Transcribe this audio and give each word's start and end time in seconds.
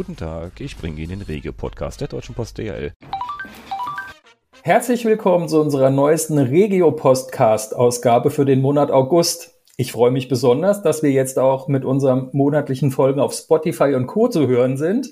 Guten 0.00 0.16
Tag, 0.16 0.62
ich 0.62 0.78
bringe 0.78 0.98
Ihnen 0.98 1.18
den 1.18 1.20
Regio-Podcast 1.20 2.00
der 2.00 2.08
Deutschen 2.08 2.34
Post 2.34 2.56
DHL. 2.56 2.94
Herzlich 4.62 5.04
willkommen 5.04 5.46
zu 5.46 5.60
unserer 5.60 5.90
neuesten 5.90 6.38
Regio-Postcast-Ausgabe 6.38 8.30
für 8.30 8.46
den 8.46 8.62
Monat 8.62 8.90
August. 8.90 9.60
Ich 9.76 9.92
freue 9.92 10.10
mich 10.10 10.28
besonders, 10.28 10.80
dass 10.82 11.02
wir 11.02 11.10
jetzt 11.10 11.38
auch 11.38 11.68
mit 11.68 11.84
unseren 11.84 12.30
monatlichen 12.32 12.92
Folgen 12.92 13.20
auf 13.20 13.34
Spotify 13.34 13.94
und 13.94 14.06
Co. 14.06 14.28
zu 14.28 14.48
hören 14.48 14.78
sind. 14.78 15.10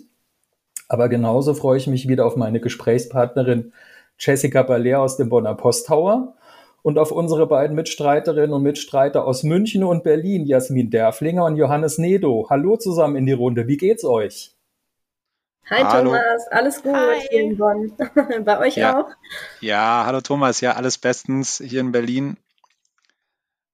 Aber 0.89 1.11
genauso 1.11 1.53
freue 1.53 1.77
ich 1.77 1.87
mich 1.87 2.09
wieder 2.09 2.25
auf 2.25 2.37
meine 2.37 2.59
Gesprächspartnerin 2.59 3.75
Jessica 4.19 4.63
Baller 4.63 5.03
aus 5.03 5.19
dem 5.19 5.29
Bonner 5.29 5.55
Posttower 5.55 6.35
und 6.81 6.99
auf 6.99 7.13
unsere 7.13 7.47
beiden 7.47 7.77
Mitstreiterinnen 7.77 8.55
und 8.55 8.63
Mitstreiter 8.63 9.27
aus 9.27 9.43
München 9.43 9.85
und 9.85 10.03
Berlin, 10.03 10.47
Jasmin 10.47 10.89
Derflinger 10.89 11.45
und 11.45 11.57
Johannes 11.57 11.99
Nedo. 11.99 12.47
Hallo 12.49 12.79
zusammen 12.79 13.17
in 13.17 13.27
die 13.27 13.33
Runde. 13.33 13.69
Wie 13.69 13.77
geht's 13.77 14.07
euch? 14.07 14.55
Hi 15.71 15.83
hallo. 15.83 16.13
Thomas, 16.13 16.49
alles 16.51 16.83
gut 16.83 16.95
Hi. 16.95 17.21
hier 17.29 17.41
in 17.43 17.59
Bonn. 17.59 17.93
Bei 18.45 18.59
euch 18.59 18.77
ja. 18.77 19.01
auch? 19.01 19.11
Ja, 19.61 20.05
hallo 20.07 20.23
Thomas, 20.23 20.63
ja, 20.63 20.73
alles 20.73 20.97
bestens 20.97 21.63
hier 21.63 21.81
in 21.81 21.93
Berlin. 21.93 22.39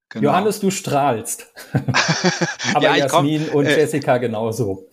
Genau. 0.09 0.31
Johannes, 0.31 0.59
du 0.59 0.71
strahlst. 0.71 1.53
Aber 2.75 2.85
ja, 2.85 2.97
Jasmin 2.97 3.47
komm, 3.47 3.59
und 3.59 3.67
äh, 3.67 3.79
Jessica 3.79 4.19
genauso. 4.19 4.89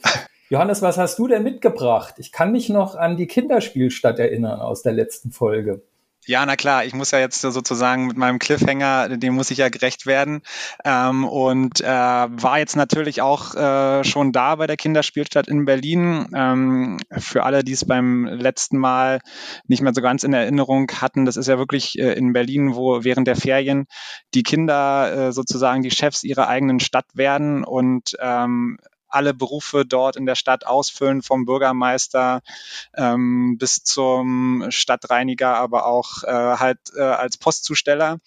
Johannes, 0.49 0.83
was 0.83 0.97
hast 0.97 1.17
du 1.17 1.27
denn 1.27 1.43
mitgebracht? 1.43 2.15
Ich 2.17 2.31
kann 2.31 2.51
mich 2.51 2.69
noch 2.69 2.95
an 2.95 3.17
die 3.17 3.27
Kinderspielstadt 3.27 4.19
erinnern 4.19 4.59
aus 4.59 4.83
der 4.83 4.93
letzten 4.93 5.31
Folge. 5.31 5.81
Ja, 6.27 6.45
na 6.45 6.55
klar, 6.55 6.85
ich 6.85 6.93
muss 6.93 7.09
ja 7.09 7.19
jetzt 7.19 7.41
sozusagen 7.41 8.05
mit 8.05 8.15
meinem 8.15 8.37
Cliffhanger, 8.37 9.17
dem 9.17 9.33
muss 9.33 9.49
ich 9.49 9.57
ja 9.57 9.69
gerecht 9.69 10.05
werden. 10.05 10.43
Ähm, 10.85 11.25
und 11.27 11.81
äh, 11.81 11.85
war 11.87 12.59
jetzt 12.59 12.75
natürlich 12.75 13.21
auch 13.23 13.55
äh, 13.55 14.03
schon 14.03 14.31
da 14.31 14.55
bei 14.55 14.67
der 14.67 14.77
Kinderspielstadt 14.77 15.47
in 15.47 15.65
Berlin. 15.65 16.27
Ähm, 16.35 16.99
für 17.17 17.43
alle, 17.43 17.63
die 17.63 17.71
es 17.71 17.85
beim 17.85 18.25
letzten 18.25 18.77
Mal 18.77 19.19
nicht 19.67 19.81
mehr 19.81 19.95
so 19.95 20.01
ganz 20.01 20.23
in 20.23 20.33
Erinnerung 20.33 20.91
hatten, 20.91 21.25
das 21.25 21.37
ist 21.37 21.47
ja 21.47 21.57
wirklich 21.57 21.97
äh, 21.97 22.13
in 22.13 22.33
Berlin, 22.33 22.75
wo 22.75 23.03
während 23.03 23.27
der 23.27 23.35
Ferien 23.35 23.87
die 24.35 24.43
Kinder 24.43 25.29
äh, 25.29 25.31
sozusagen 25.31 25.81
die 25.81 25.91
Chefs 25.91 26.23
ihrer 26.23 26.47
eigenen 26.47 26.79
Stadt 26.79 27.07
werden 27.15 27.63
und 27.63 28.15
ähm, 28.19 28.77
alle 29.11 29.33
Berufe 29.33 29.85
dort 29.85 30.15
in 30.15 30.25
der 30.25 30.35
Stadt 30.35 30.65
ausfüllen, 30.65 31.21
vom 31.21 31.45
Bürgermeister 31.45 32.41
ähm, 32.95 33.57
bis 33.57 33.83
zum 33.83 34.65
Stadtreiniger, 34.69 35.55
aber 35.55 35.85
auch 35.85 36.23
äh, 36.23 36.31
halt 36.31 36.79
äh, 36.95 37.01
als 37.01 37.37
Postzusteller. 37.37 38.19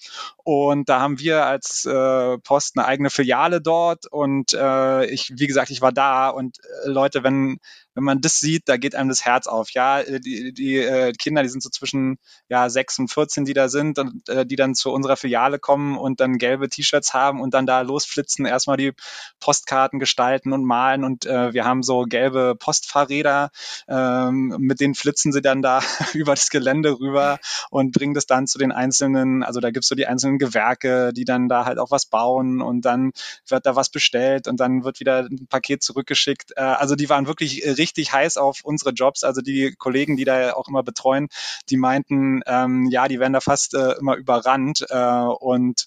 Und 0.45 0.91
da 0.91 1.01
haben 1.01 1.19
wir 1.19 1.47
als 1.47 1.87
äh, 1.87 2.39
Post 2.39 2.77
eine 2.77 2.87
eigene 2.87 3.09
Filiale 3.11 3.63
dort. 3.63 4.07
Und 4.07 4.53
äh, 4.53 5.07
ich, 5.07 5.33
wie 5.37 5.47
gesagt, 5.47 5.71
ich 5.71 5.81
war 5.81 5.93
da 5.93 6.29
und 6.29 6.59
äh, 6.59 6.89
Leute, 6.89 7.25
wenn 7.25 7.59
wenn 7.95 8.05
man 8.05 8.21
das 8.21 8.41
sieht, 8.41 8.69
da 8.69 8.77
geht 8.77 8.95
einem 8.95 9.09
das 9.09 9.25
Herz 9.25 9.47
auf. 9.47 9.71
Ja, 9.71 10.01
äh, 10.01 10.21
die, 10.21 10.53
die 10.53 10.77
äh, 10.77 11.13
Kinder, 11.13 11.43
die 11.43 11.49
sind 11.49 11.63
so 11.63 11.71
zwischen 11.71 12.19
ja, 12.49 12.69
6 12.69 12.99
und 13.01 13.09
14, 13.09 13.45
die 13.45 13.55
da 13.55 13.69
sind 13.69 13.99
und 13.99 14.29
äh, 14.29 14.45
die 14.45 14.57
dann 14.57 14.75
zu 14.75 14.93
unserer 14.93 15.17
Filiale 15.17 15.59
kommen 15.59 15.97
und 15.97 16.21
dann 16.21 16.39
gelbe 16.39 16.69
T-Shirts 16.69 17.15
haben 17.15 17.41
und 17.41 17.55
dann 17.55 17.67
da 17.67 17.81
losflitzen, 17.81 18.47
erstmal 18.47 18.77
die 18.77 18.93
Postkarten 19.41 19.99
gestalten 19.99 20.53
und 20.53 20.65
malen 20.65 21.05
und 21.05 21.25
äh, 21.27 21.53
wir 21.55 21.65
haben 21.65 21.83
so 21.83 22.03
gelbe 22.03 22.57
Postfahrräder, 22.59 23.51
ähm, 23.89 24.57
mit 24.59 24.81
denen 24.81 24.95
flitzen 24.95 25.33
sie 25.33 25.43
dann 25.43 25.63
da 25.63 25.81
über 26.15 26.35
das 26.35 26.51
Gelände 26.51 26.99
rüber 26.99 27.39
und 27.71 27.93
bringen 27.93 28.15
das 28.15 28.27
dann 28.27 28.47
zu 28.47 28.59
den 28.59 28.73
einzelnen, 28.73 29.43
also 29.43 29.61
da 29.61 29.71
gibt's 29.71 29.89
so 29.89 29.95
die 29.95 30.07
einzelnen 30.07 30.34
Gewerke, 30.39 31.13
die 31.13 31.25
dann 31.25 31.49
da 31.49 31.65
halt 31.65 31.79
auch 31.79 31.91
was 31.91 32.07
bauen 32.07 32.61
und 32.61 32.83
dann 32.85 33.13
wird 33.49 33.67
da 33.67 33.77
was 33.77 33.91
bestellt 33.91 34.49
und 34.49 34.61
dann 34.61 34.85
wird 34.85 35.01
wieder 35.01 35.21
ein 35.21 35.47
Paket 35.49 35.83
zurückgeschickt. 35.83 36.53
Äh, 36.57 36.63
also 36.63 36.95
die 36.97 37.09
waren 37.09 37.27
wirklich 37.27 37.65
richtig 37.65 38.13
heiß 38.13 38.37
auf 38.37 38.61
unsere 38.65 38.91
Jobs. 38.91 39.25
Also 39.25 39.41
die 39.41 39.75
Kollegen, 39.79 40.17
die 40.17 40.25
da 40.25 40.53
auch 40.55 40.69
immer 40.69 40.83
betreuen, 40.83 41.29
die 41.71 41.77
meinten, 41.77 42.41
ähm, 42.47 42.89
ja, 42.91 43.09
die 43.09 43.21
werden 43.21 43.33
da 43.33 43.41
fast 43.41 43.75
äh, 43.75 43.93
immer 43.99 44.17
überrannt. 44.17 44.85
Äh, 44.89 45.25
und 45.41 45.87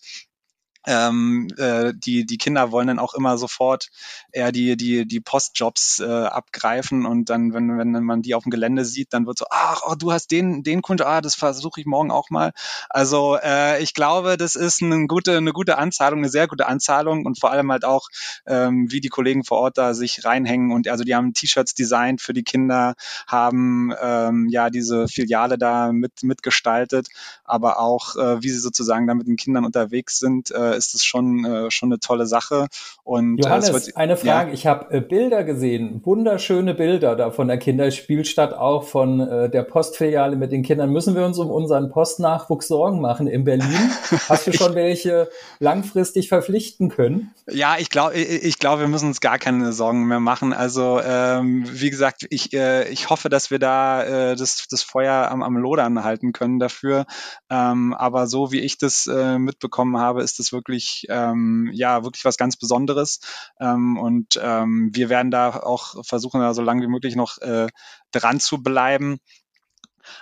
ähm, 0.88 1.50
äh, 1.58 1.94
die, 1.94 2.26
die 2.26 2.38
Kinder 2.38 2.72
wollen 2.72 2.88
dann 2.88 3.00
auch 3.00 3.14
immer 3.14 3.38
sofort 3.38 3.90
eher 4.32 4.52
die, 4.52 4.78
die, 4.78 5.06
die 5.06 5.20
Postjobs 5.20 6.00
äh, 6.00 6.06
abgreifen 6.06 7.06
und 7.06 7.30
dann, 7.30 7.54
wenn, 7.54 7.78
wenn 7.78 8.04
man 8.04 8.22
die 8.22 8.34
auf 8.34 8.44
dem 8.44 8.52
Gelände 8.52 8.86
sieht, 8.86 9.14
dann 9.14 9.28
wird 9.28 9.38
so, 9.38 9.46
ach, 9.50 9.82
oh, 9.86 9.96
du 9.96 10.14
hast 10.14 10.32
den, 10.32 10.64
den 10.64 10.82
Kunde, 10.82 11.06
ah, 11.06 11.20
das 11.20 11.36
versuche 11.36 11.82
ich 11.82 11.86
morgen 11.86 12.10
auch 12.10 12.30
mal. 12.30 12.54
Also 12.90 13.38
äh, 13.44 13.84
ich 13.84 13.94
glaube, 13.94 14.38
das 14.38 14.56
ist 14.56 14.82
eine 14.82 15.08
gute, 15.08 15.38
eine 15.38 15.52
gute 15.52 15.78
Anzahlung, 15.78 16.20
eine 16.20 16.30
sehr 16.30 16.48
gute 16.48 16.68
Anzahlung 16.68 17.26
und 17.26 17.40
vor 17.40 17.52
allem 17.52 17.72
halt 17.72 17.84
auch, 17.84 18.08
ähm, 18.46 18.90
wie 18.90 19.02
die 19.02 19.10
Kollegen 19.10 19.44
vor 19.44 19.60
Ort 19.60 19.78
da 19.78 19.94
sich 19.94 20.24
reinhängen 20.24 20.72
und 20.72 20.88
also 20.88 21.04
die 21.04 21.16
haben 21.16 21.34
T-Shirts 21.34 21.74
designt 21.74 22.22
für 22.22 22.34
die 22.34 22.44
Kinder, 22.44 22.96
haben 23.28 23.94
ähm, 24.02 24.48
ja 24.50 24.70
diese 24.70 25.10
Filiale 25.10 25.58
da 25.58 25.92
mit 25.92 26.24
mitgestaltet, 26.24 27.10
aber 27.44 27.80
auch, 27.80 28.16
äh, 28.16 28.42
wie 28.42 28.50
sie 28.50 28.60
sozusagen 28.60 29.06
da 29.06 29.14
mit 29.14 29.28
den 29.28 29.36
Kindern 29.36 29.66
unterwegs 29.66 30.20
sind, 30.20 30.52
äh, 30.52 30.77
ist 30.78 30.96
es 30.96 31.04
schon, 31.04 31.46
äh, 31.46 31.72
schon 31.72 31.92
eine 31.92 32.00
tolle 32.00 32.26
Sache. 32.26 32.68
Und, 33.04 33.40
äh, 33.40 33.44
Johannes, 33.44 33.74
wird, 33.74 33.98
eine 33.98 34.18
Frage. 34.18 34.50
Ja. 34.50 34.54
Ich 34.54 34.68
habe 34.68 34.94
äh, 34.94 35.02
Bilder 35.02 35.44
gesehen, 35.44 36.02
wunderschöne 36.06 36.74
Bilder 36.74 37.16
da 37.16 37.32
von 37.32 37.48
der 37.48 37.58
Kinderspielstadt, 37.58 38.54
auch 38.54 38.84
von 38.84 39.20
äh, 39.20 39.50
der 39.50 39.64
Postfiliale 39.64 40.36
mit 40.36 40.52
den 40.52 40.64
Kindern. 40.64 40.92
Müssen 40.92 41.16
wir 41.16 41.26
uns 41.26 41.38
um 41.40 41.50
unseren 41.50 41.90
Postnachwuchs 41.90 42.68
Sorgen 42.68 43.02
machen 43.02 43.28
in 43.28 43.44
Berlin? 43.44 43.92
Hast 44.30 44.48
du 44.48 44.54
schon 44.54 44.76
welche 44.76 45.30
langfristig 45.60 46.30
verpflichten 46.30 46.90
können? 46.90 47.34
Ja, 47.50 47.78
ich 47.80 47.90
glaube, 47.90 48.16
ich, 48.16 48.44
ich 48.44 48.60
glaube, 48.60 48.82
wir 48.82 48.88
müssen 48.88 49.08
uns 49.08 49.22
gar 49.22 49.40
keine 49.40 49.74
Sorgen 49.74 50.08
mehr 50.08 50.20
machen. 50.20 50.54
Also 50.54 51.00
ähm, 51.02 51.66
wie 51.68 51.90
gesagt, 51.90 52.26
ich, 52.30 52.54
äh, 52.54 52.90
ich 52.90 53.10
hoffe, 53.10 53.30
dass 53.30 53.52
wir 53.52 53.60
da 53.60 54.04
äh, 54.04 54.36
das, 54.36 54.68
das 54.70 54.84
Feuer 54.84 55.30
am, 55.32 55.42
am 55.42 55.58
Lodern 55.58 56.04
halten 56.04 56.34
können 56.34 56.60
dafür. 56.60 57.06
Ähm, 57.50 57.94
aber 57.94 58.28
so 58.28 58.52
wie 58.52 58.60
ich 58.60 58.78
das 58.78 59.08
äh, 59.08 59.38
mitbekommen 59.40 59.98
habe, 59.98 60.24
ist 60.24 60.40
das 60.40 60.52
wirklich 60.52 60.57
wirklich, 60.58 61.06
ähm, 61.10 61.70
ja, 61.74 62.04
wirklich 62.04 62.26
was 62.26 62.38
ganz 62.38 62.58
Besonderes. 62.58 63.22
Ähm, 63.60 63.98
und 63.98 64.38
ähm, 64.42 64.90
wir 64.94 65.08
werden 65.10 65.32
da 65.32 65.52
auch 65.52 66.04
versuchen, 66.06 66.42
da 66.42 66.54
so 66.54 66.62
lange 66.62 66.82
wie 66.82 66.92
möglich 66.92 67.16
noch 67.16 67.38
äh, 67.38 67.68
dran 68.12 68.42
zu 68.42 68.62
bleiben. 68.62 69.20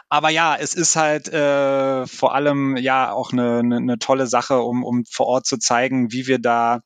Aber 0.10 0.30
ja, 0.30 0.56
es 0.56 0.74
ist 0.76 0.96
halt 0.96 1.28
äh, 1.30 2.06
vor 2.08 2.36
allem 2.36 2.78
ja 2.78 3.12
auch 3.12 3.32
eine, 3.32 3.60
eine, 3.60 3.78
eine 3.78 4.00
tolle 4.00 4.28
Sache, 4.28 4.60
um, 4.60 4.84
um 4.84 5.06
vor 5.06 5.28
Ort 5.28 5.46
zu 5.46 5.58
zeigen, 5.58 6.12
wie 6.12 6.28
wir 6.28 6.40
da 6.40 6.82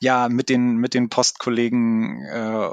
ja 0.00 0.28
mit 0.28 0.48
den 0.48 0.76
mit 0.76 0.94
den 0.94 1.08
Postkollegen 1.08 2.22
äh, 2.24 2.70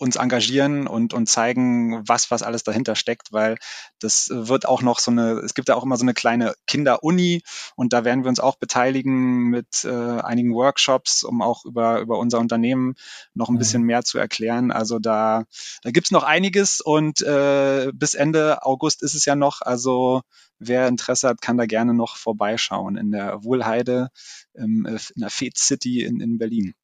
uns 0.00 0.16
engagieren 0.16 0.86
und, 0.86 1.12
und 1.12 1.28
zeigen, 1.28 2.02
was, 2.08 2.30
was 2.30 2.42
alles 2.42 2.64
dahinter 2.64 2.96
steckt, 2.96 3.32
weil 3.32 3.58
das 3.98 4.30
wird 4.32 4.66
auch 4.66 4.80
noch 4.80 4.98
so 4.98 5.10
eine, 5.10 5.32
es 5.40 5.52
gibt 5.52 5.68
ja 5.68 5.74
auch 5.74 5.84
immer 5.84 5.98
so 5.98 6.04
eine 6.04 6.14
kleine 6.14 6.54
Kinderuni 6.66 7.42
und 7.76 7.92
da 7.92 8.02
werden 8.02 8.24
wir 8.24 8.30
uns 8.30 8.40
auch 8.40 8.56
beteiligen 8.56 9.50
mit 9.50 9.84
äh, 9.84 9.90
einigen 9.90 10.54
Workshops, 10.54 11.22
um 11.22 11.42
auch 11.42 11.66
über, 11.66 12.00
über 12.00 12.18
unser 12.18 12.38
Unternehmen 12.38 12.94
noch 13.34 13.50
ein 13.50 13.54
mhm. 13.54 13.58
bisschen 13.58 13.82
mehr 13.82 14.02
zu 14.02 14.18
erklären. 14.18 14.70
Also 14.70 14.98
da, 14.98 15.44
da 15.82 15.90
gibt's 15.90 16.10
noch 16.10 16.22
einiges 16.22 16.80
und 16.80 17.20
äh, 17.20 17.90
bis 17.92 18.14
Ende 18.14 18.64
August 18.64 19.02
ist 19.02 19.14
es 19.14 19.26
ja 19.26 19.36
noch. 19.36 19.60
Also 19.60 20.22
wer 20.58 20.88
Interesse 20.88 21.28
hat, 21.28 21.42
kann 21.42 21.58
da 21.58 21.66
gerne 21.66 21.92
noch 21.92 22.16
vorbeischauen 22.16 22.96
in 22.96 23.10
der 23.10 23.44
Wohlheide, 23.44 24.08
ähm, 24.56 24.86
in 24.86 25.20
der 25.20 25.30
Fed 25.30 25.58
City 25.58 26.02
in, 26.04 26.20
in 26.20 26.38
Berlin. 26.38 26.74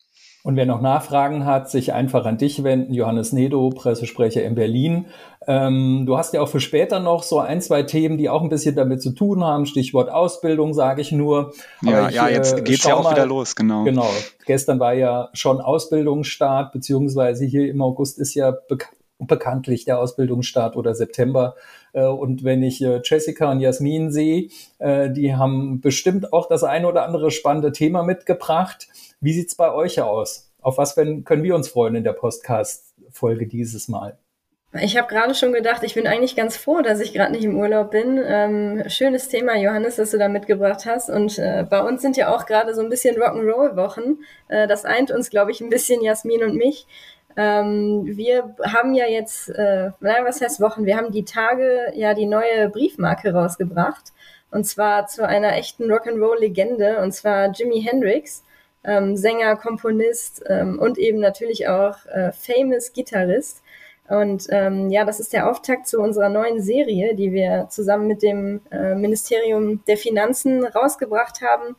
Und 0.46 0.54
wer 0.54 0.64
noch 0.64 0.80
Nachfragen 0.80 1.44
hat, 1.44 1.68
sich 1.68 1.92
einfach 1.92 2.24
an 2.24 2.38
dich 2.38 2.62
wenden. 2.62 2.94
Johannes 2.94 3.32
Nedo, 3.32 3.68
Pressesprecher 3.70 4.44
in 4.44 4.54
Berlin. 4.54 5.06
Ähm, 5.44 6.04
du 6.06 6.16
hast 6.16 6.34
ja 6.34 6.40
auch 6.40 6.48
für 6.48 6.60
später 6.60 7.00
noch 7.00 7.24
so 7.24 7.40
ein, 7.40 7.60
zwei 7.60 7.82
Themen, 7.82 8.16
die 8.16 8.28
auch 8.30 8.42
ein 8.42 8.48
bisschen 8.48 8.76
damit 8.76 9.02
zu 9.02 9.10
tun 9.10 9.42
haben. 9.42 9.66
Stichwort 9.66 10.08
Ausbildung, 10.08 10.72
sage 10.72 11.00
ich 11.00 11.10
nur. 11.10 11.52
ja, 11.82 12.08
ich, 12.08 12.14
ja, 12.14 12.28
jetzt 12.28 12.60
äh, 12.60 12.62
geht's 12.62 12.84
ja 12.84 12.94
auch 12.94 13.02
mal, 13.02 13.10
wieder 13.10 13.26
los, 13.26 13.56
genau. 13.56 13.82
Genau. 13.82 14.08
Gestern 14.44 14.78
war 14.78 14.94
ja 14.94 15.30
schon 15.32 15.60
Ausbildungsstart, 15.60 16.70
beziehungsweise 16.70 17.44
hier 17.44 17.68
im 17.68 17.82
August 17.82 18.20
ist 18.20 18.34
ja 18.34 18.52
bekannt 18.52 18.92
bekanntlich 19.18 19.86
der 19.86 19.98
Ausbildungsstart 19.98 20.76
oder 20.76 20.94
September. 20.94 21.56
Äh, 21.92 22.04
und 22.04 22.44
wenn 22.44 22.62
ich 22.62 22.84
äh, 22.84 23.00
Jessica 23.02 23.50
und 23.50 23.60
Jasmin 23.60 24.12
sehe, 24.12 24.48
die 24.78 25.34
haben 25.34 25.80
bestimmt 25.80 26.34
auch 26.34 26.48
das 26.48 26.62
eine 26.62 26.86
oder 26.86 27.04
andere 27.04 27.30
spannende 27.30 27.72
Thema 27.72 28.02
mitgebracht. 28.02 28.88
Wie 29.20 29.32
sieht's 29.32 29.54
bei 29.54 29.72
euch 29.72 30.00
aus? 30.00 30.52
Auf 30.60 30.78
was 30.78 30.94
können 30.94 31.42
wir 31.42 31.54
uns 31.54 31.68
freuen 31.68 31.94
in 31.94 32.04
der 32.04 32.12
Podcast-Folge 32.12 33.46
dieses 33.46 33.88
Mal? 33.88 34.18
Ich 34.72 34.96
habe 34.96 35.08
gerade 35.08 35.34
schon 35.34 35.52
gedacht, 35.52 35.82
ich 35.84 35.94
bin 35.94 36.06
eigentlich 36.06 36.36
ganz 36.36 36.56
froh, 36.56 36.82
dass 36.82 37.00
ich 37.00 37.14
gerade 37.14 37.32
nicht 37.32 37.44
im 37.44 37.56
Urlaub 37.56 37.92
bin. 37.92 38.20
Ähm, 38.22 38.82
schönes 38.88 39.28
Thema, 39.28 39.56
Johannes, 39.56 39.96
das 39.96 40.10
du 40.10 40.18
da 40.18 40.28
mitgebracht 40.28 40.84
hast. 40.84 41.08
Und 41.08 41.38
äh, 41.38 41.64
bei 41.68 41.80
uns 41.80 42.02
sind 42.02 42.16
ja 42.16 42.34
auch 42.34 42.44
gerade 42.46 42.74
so 42.74 42.82
ein 42.82 42.90
bisschen 42.90 43.16
Rock'n'Roll-Wochen. 43.16 44.18
Äh, 44.48 44.66
das 44.66 44.84
eint 44.84 45.10
uns, 45.10 45.30
glaube 45.30 45.50
ich, 45.50 45.60
ein 45.60 45.70
bisschen, 45.70 46.02
Jasmin 46.02 46.42
und 46.42 46.56
mich. 46.56 46.86
Ähm, 47.38 48.04
wir 48.04 48.54
haben 48.64 48.94
ja 48.94 49.06
jetzt, 49.06 49.48
äh, 49.48 49.90
naja, 50.00 50.24
was 50.24 50.40
heißt 50.40 50.60
Wochen? 50.60 50.84
Wir 50.84 50.96
haben 50.96 51.12
die 51.12 51.24
Tage 51.24 51.92
ja 51.94 52.12
die 52.12 52.26
neue 52.26 52.68
Briefmarke 52.68 53.32
rausgebracht. 53.32 54.12
Und 54.50 54.64
zwar 54.64 55.06
zu 55.06 55.26
einer 55.26 55.54
echten 55.56 55.90
Rock'n'Roll-Legende, 55.90 56.98
und 57.02 57.12
zwar 57.12 57.50
Jimi 57.50 57.82
Hendrix. 57.82 58.42
Ähm, 58.86 59.16
Sänger, 59.16 59.56
Komponist 59.56 60.42
ähm, 60.48 60.78
und 60.78 60.98
eben 60.98 61.18
natürlich 61.20 61.68
auch 61.68 62.06
äh, 62.06 62.32
famous 62.32 62.92
Gitarrist. 62.92 63.62
Und 64.08 64.46
ähm, 64.50 64.90
ja, 64.90 65.04
das 65.04 65.18
ist 65.18 65.32
der 65.32 65.50
Auftakt 65.50 65.88
zu 65.88 66.00
unserer 66.00 66.28
neuen 66.28 66.62
Serie, 66.62 67.16
die 67.16 67.32
wir 67.32 67.66
zusammen 67.70 68.06
mit 68.06 68.22
dem 68.22 68.60
äh, 68.70 68.94
Ministerium 68.94 69.82
der 69.86 69.96
Finanzen 69.96 70.64
rausgebracht 70.64 71.40
haben. 71.42 71.74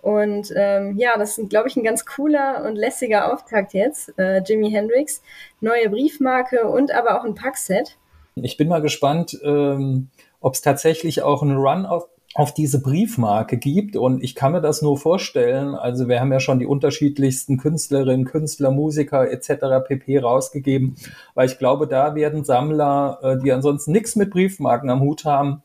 Und 0.00 0.52
ähm, 0.56 0.96
ja, 0.96 1.16
das 1.16 1.38
ist, 1.38 1.50
glaube 1.50 1.68
ich, 1.68 1.76
ein 1.76 1.84
ganz 1.84 2.04
cooler 2.04 2.64
und 2.66 2.76
lässiger 2.76 3.32
Auftakt 3.32 3.72
jetzt. 3.72 4.16
Äh, 4.18 4.42
Jimi 4.42 4.70
Hendrix, 4.70 5.22
neue 5.60 5.88
Briefmarke 5.90 6.68
und 6.68 6.92
aber 6.92 7.18
auch 7.18 7.24
ein 7.24 7.34
Packset. 7.34 7.96
Ich 8.34 8.56
bin 8.56 8.68
mal 8.68 8.82
gespannt, 8.82 9.38
ähm, 9.44 10.08
ob 10.40 10.54
es 10.54 10.60
tatsächlich 10.60 11.22
auch 11.22 11.42
einen 11.42 11.56
Run 11.56 11.86
auf, 12.34 12.54
diese 12.54 12.80
Briefmarke 12.80 13.56
gibt. 13.56 13.96
Und 13.96 14.22
ich 14.22 14.34
kann 14.34 14.52
mir 14.52 14.60
das 14.60 14.82
nur 14.82 14.98
vorstellen. 14.98 15.74
Also 15.74 16.08
wir 16.08 16.20
haben 16.20 16.32
ja 16.32 16.40
schon 16.40 16.58
die 16.58 16.66
unterschiedlichsten 16.66 17.58
Künstlerinnen, 17.58 18.24
Künstler, 18.24 18.70
Musiker 18.70 19.30
etc. 19.30 19.86
pp. 19.86 20.18
rausgegeben. 20.18 20.96
Weil 21.34 21.48
ich 21.48 21.58
glaube, 21.58 21.86
da 21.86 22.14
werden 22.14 22.44
Sammler, 22.44 23.18
äh, 23.22 23.38
die 23.38 23.52
ansonsten 23.52 23.92
nichts 23.92 24.16
mit 24.16 24.30
Briefmarken 24.30 24.90
am 24.90 25.00
Hut 25.00 25.24
haben, 25.24 25.62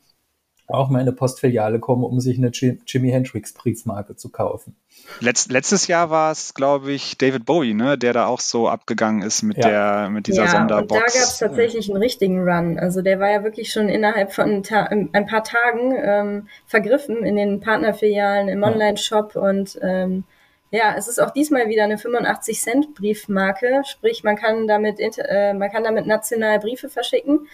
auch 0.68 0.90
mal 0.90 0.98
in 0.98 1.08
eine 1.08 1.12
Postfiliale 1.12 1.80
kommen, 1.80 2.04
um 2.04 2.20
sich 2.20 2.38
eine 2.38 2.50
Jimi 2.50 3.10
Hendrix 3.10 3.54
Briefmarke 3.54 4.16
zu 4.16 4.28
kaufen. 4.28 4.76
Letzt, 5.20 5.50
letztes 5.50 5.86
Jahr 5.86 6.10
war 6.10 6.30
es, 6.30 6.52
glaube 6.52 6.92
ich, 6.92 7.16
David 7.16 7.46
Bowie, 7.46 7.72
ne, 7.72 7.96
der 7.96 8.12
da 8.12 8.26
auch 8.26 8.40
so 8.40 8.68
abgegangen 8.68 9.22
ist 9.22 9.42
mit 9.42 9.56
ja. 9.56 9.68
der 9.68 10.10
mit 10.10 10.26
dieser 10.26 10.44
ja, 10.44 10.50
Sonderbox. 10.50 10.90
Und 10.92 10.98
da 10.98 11.00
gab 11.00 11.28
es 11.28 11.38
tatsächlich 11.38 11.88
einen 11.88 12.02
richtigen 12.02 12.46
Run. 12.46 12.78
Also 12.78 13.00
der 13.00 13.18
war 13.18 13.30
ja 13.30 13.42
wirklich 13.42 13.72
schon 13.72 13.88
innerhalb 13.88 14.32
von 14.32 14.62
ein, 14.70 15.08
ein 15.12 15.26
paar 15.26 15.42
Tagen 15.42 15.94
ähm, 15.96 16.48
vergriffen 16.66 17.24
in 17.24 17.36
den 17.36 17.60
Partnerfilialen, 17.60 18.48
im 18.48 18.62
Online-Shop 18.62 19.36
und 19.36 19.78
ähm, 19.82 20.24
ja, 20.70 20.94
es 20.98 21.08
ist 21.08 21.18
auch 21.18 21.30
diesmal 21.30 21.68
wieder 21.68 21.84
eine 21.84 21.96
85 21.96 22.60
Cent 22.60 22.94
Briefmarke, 22.94 23.82
sprich 23.86 24.22
man 24.22 24.36
kann 24.36 24.68
damit 24.68 24.98
äh, 25.00 25.54
man 25.54 25.70
kann 25.70 25.82
damit 25.84 26.06
national 26.06 26.58
Briefe 26.58 26.90
verschicken 26.90 27.48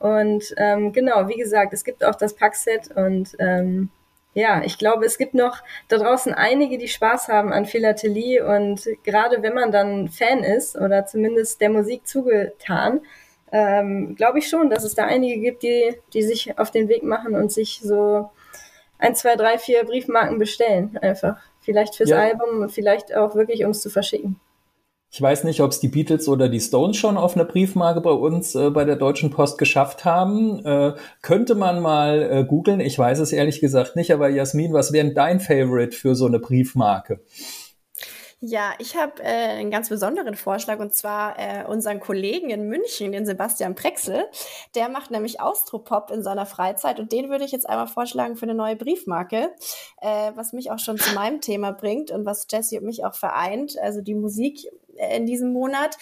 und 0.00 0.54
ähm, 0.56 0.92
genau, 0.92 1.28
wie 1.28 1.36
gesagt, 1.36 1.72
es 1.72 1.84
gibt 1.84 2.04
auch 2.04 2.14
das 2.14 2.34
Packset 2.34 2.90
und 2.94 3.36
ähm, 3.38 3.90
ja, 4.34 4.62
ich 4.62 4.78
glaube, 4.78 5.04
es 5.04 5.18
gibt 5.18 5.34
noch 5.34 5.62
da 5.88 5.98
draußen 5.98 6.32
einige, 6.32 6.78
die 6.78 6.88
Spaß 6.88 7.28
haben 7.28 7.52
an 7.52 7.66
Philatelie 7.66 8.40
und 8.40 8.88
gerade 9.02 9.42
wenn 9.42 9.54
man 9.54 9.72
dann 9.72 10.08
Fan 10.08 10.44
ist 10.44 10.76
oder 10.76 11.06
zumindest 11.06 11.60
der 11.60 11.70
Musik 11.70 12.06
zugetan, 12.06 13.00
ähm, 13.50 14.14
glaube 14.14 14.38
ich 14.38 14.48
schon, 14.48 14.70
dass 14.70 14.84
es 14.84 14.94
da 14.94 15.04
einige 15.06 15.40
gibt, 15.40 15.62
die, 15.62 15.96
die 16.12 16.22
sich 16.22 16.58
auf 16.58 16.70
den 16.70 16.88
Weg 16.88 17.02
machen 17.02 17.34
und 17.34 17.50
sich 17.50 17.80
so 17.82 18.30
ein, 18.98 19.14
zwei, 19.14 19.36
drei, 19.36 19.58
vier 19.58 19.84
Briefmarken 19.84 20.38
bestellen. 20.38 20.98
Einfach. 21.00 21.38
Vielleicht 21.60 21.96
fürs 21.96 22.10
ja. 22.10 22.18
Album 22.18 22.62
und 22.62 22.72
vielleicht 22.72 23.14
auch 23.14 23.34
wirklich, 23.34 23.64
um 23.64 23.70
es 23.70 23.80
zu 23.80 23.90
verschicken. 23.90 24.38
Ich 25.10 25.22
weiß 25.22 25.44
nicht, 25.44 25.60
ob 25.62 25.70
es 25.70 25.80
die 25.80 25.88
Beatles 25.88 26.28
oder 26.28 26.48
die 26.48 26.60
Stones 26.60 26.96
schon 26.98 27.16
auf 27.16 27.34
einer 27.34 27.46
Briefmarke 27.46 28.00
bei 28.02 28.10
uns 28.10 28.54
äh, 28.54 28.70
bei 28.70 28.84
der 28.84 28.96
Deutschen 28.96 29.30
Post 29.30 29.56
geschafft 29.56 30.04
haben. 30.04 30.64
Äh, 30.64 30.94
könnte 31.22 31.54
man 31.54 31.80
mal 31.80 32.22
äh, 32.22 32.44
googeln. 32.44 32.80
Ich 32.80 32.98
weiß 32.98 33.18
es 33.20 33.32
ehrlich 33.32 33.60
gesagt 33.60 33.96
nicht. 33.96 34.12
Aber 34.12 34.28
Jasmin, 34.28 34.74
was 34.74 34.92
wäre 34.92 35.12
dein 35.14 35.40
Favorite 35.40 35.96
für 35.96 36.14
so 36.14 36.26
eine 36.26 36.38
Briefmarke? 36.38 37.20
Ja, 38.40 38.74
ich 38.78 38.94
habe 38.94 39.20
äh, 39.20 39.58
einen 39.58 39.72
ganz 39.72 39.88
besonderen 39.88 40.36
Vorschlag 40.36 40.78
und 40.78 40.94
zwar 40.94 41.36
äh, 41.40 41.64
unseren 41.66 41.98
Kollegen 41.98 42.50
in 42.50 42.68
München, 42.68 43.10
den 43.10 43.26
Sebastian 43.26 43.74
Prexel. 43.74 44.26
Der 44.76 44.88
macht 44.88 45.10
nämlich 45.10 45.40
Austropop 45.40 46.12
in 46.12 46.22
seiner 46.22 46.46
Freizeit 46.46 47.00
und 47.00 47.10
den 47.10 47.30
würde 47.30 47.44
ich 47.44 47.50
jetzt 47.50 47.68
einmal 47.68 47.88
vorschlagen 47.88 48.36
für 48.36 48.44
eine 48.44 48.54
neue 48.54 48.76
Briefmarke, 48.76 49.50
äh, 50.00 50.30
was 50.36 50.52
mich 50.52 50.70
auch 50.70 50.78
schon 50.78 50.98
zu 50.98 51.14
meinem 51.16 51.40
Thema 51.40 51.72
bringt 51.72 52.12
und 52.12 52.26
was 52.26 52.46
Jesse 52.48 52.78
und 52.78 52.84
mich 52.84 53.04
auch 53.04 53.14
vereint. 53.14 53.76
Also 53.76 54.02
die 54.02 54.14
Musik 54.14 54.68
in 54.98 55.26
diesem 55.26 55.52
Monat. 55.52 55.96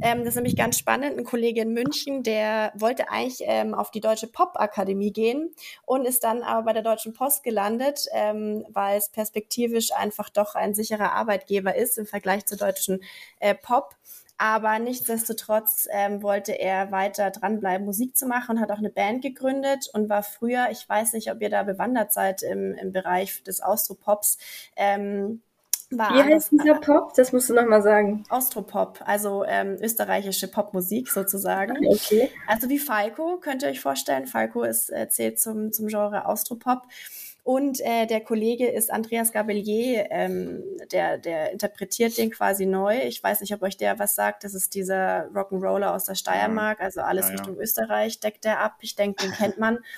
Ähm, 0.00 0.20
das 0.20 0.28
ist 0.28 0.34
nämlich 0.36 0.56
ganz 0.56 0.78
spannend. 0.78 1.18
Ein 1.18 1.24
Kollege 1.24 1.62
in 1.62 1.72
München, 1.72 2.22
der 2.22 2.72
wollte 2.74 3.10
eigentlich 3.10 3.42
ähm, 3.46 3.74
auf 3.74 3.90
die 3.90 4.00
Deutsche 4.00 4.26
Popakademie 4.26 5.12
gehen 5.12 5.54
und 5.84 6.04
ist 6.04 6.24
dann 6.24 6.42
aber 6.42 6.64
bei 6.66 6.72
der 6.72 6.82
Deutschen 6.82 7.12
Post 7.12 7.42
gelandet, 7.42 8.06
ähm, 8.12 8.64
weil 8.68 8.98
es 8.98 9.08
perspektivisch 9.08 9.92
einfach 9.92 10.30
doch 10.30 10.54
ein 10.54 10.74
sicherer 10.74 11.12
Arbeitgeber 11.12 11.74
ist 11.74 11.98
im 11.98 12.06
Vergleich 12.06 12.46
zur 12.46 12.58
deutschen 12.58 13.02
äh, 13.40 13.54
Pop. 13.54 13.96
Aber 14.36 14.78
nichtsdestotrotz 14.80 15.86
ähm, 15.92 16.22
wollte 16.22 16.52
er 16.52 16.90
weiter 16.90 17.30
dranbleiben, 17.30 17.86
Musik 17.86 18.16
zu 18.16 18.26
machen 18.26 18.56
und 18.56 18.60
hat 18.60 18.72
auch 18.72 18.78
eine 18.78 18.90
Band 18.90 19.22
gegründet 19.22 19.88
und 19.92 20.08
war 20.08 20.24
früher, 20.24 20.68
ich 20.72 20.88
weiß 20.88 21.12
nicht, 21.12 21.30
ob 21.30 21.40
ihr 21.40 21.50
da 21.50 21.62
bewandert 21.62 22.12
seid 22.12 22.42
im, 22.42 22.74
im 22.74 22.92
Bereich 22.92 23.44
des 23.44 23.60
Austropops, 23.60 24.38
ähm, 24.76 25.40
war 25.90 26.14
Wie 26.14 26.22
heißt 26.22 26.52
dieser 26.52 26.74
Pop? 26.74 27.14
Das 27.14 27.32
musst 27.32 27.50
du 27.50 27.54
nochmal 27.54 27.82
sagen. 27.82 28.24
Austropop, 28.28 29.00
also 29.04 29.44
ähm, 29.44 29.76
österreichische 29.80 30.48
Popmusik 30.48 31.08
sozusagen. 31.08 31.86
Okay. 31.86 32.30
Also 32.46 32.68
wie 32.68 32.78
Falco, 32.78 33.38
könnt 33.38 33.62
ihr 33.62 33.68
euch 33.68 33.80
vorstellen. 33.80 34.26
Falco 34.26 34.62
ist, 34.62 34.90
äh, 34.90 35.08
zählt 35.08 35.40
zum, 35.40 35.72
zum 35.72 35.88
Genre 35.88 36.26
Austropop. 36.26 36.82
Und 37.44 37.80
äh, 37.82 38.06
der 38.06 38.22
Kollege 38.22 38.66
ist 38.68 38.90
Andreas 38.90 39.30
Gabelier, 39.30 40.06
ähm, 40.10 40.62
der, 40.90 41.18
der 41.18 41.52
interpretiert 41.52 42.16
den 42.16 42.30
quasi 42.30 42.64
neu. 42.64 42.98
Ich 43.02 43.22
weiß 43.22 43.42
nicht, 43.42 43.52
ob 43.52 43.60
euch 43.62 43.76
der 43.76 43.98
was 43.98 44.14
sagt. 44.14 44.44
Das 44.44 44.54
ist 44.54 44.74
dieser 44.74 45.26
Rock'n'Roller 45.28 45.94
aus 45.94 46.04
der 46.04 46.14
Steiermark, 46.14 46.80
also 46.80 47.02
alles 47.02 47.26
ja, 47.26 47.32
ja. 47.32 47.36
Richtung 47.36 47.58
Österreich 47.58 48.18
deckt 48.18 48.46
der 48.46 48.60
ab. 48.60 48.76
Ich 48.80 48.96
denke, 48.96 49.26
den 49.26 49.32
kennt 49.32 49.58
man. 49.58 49.78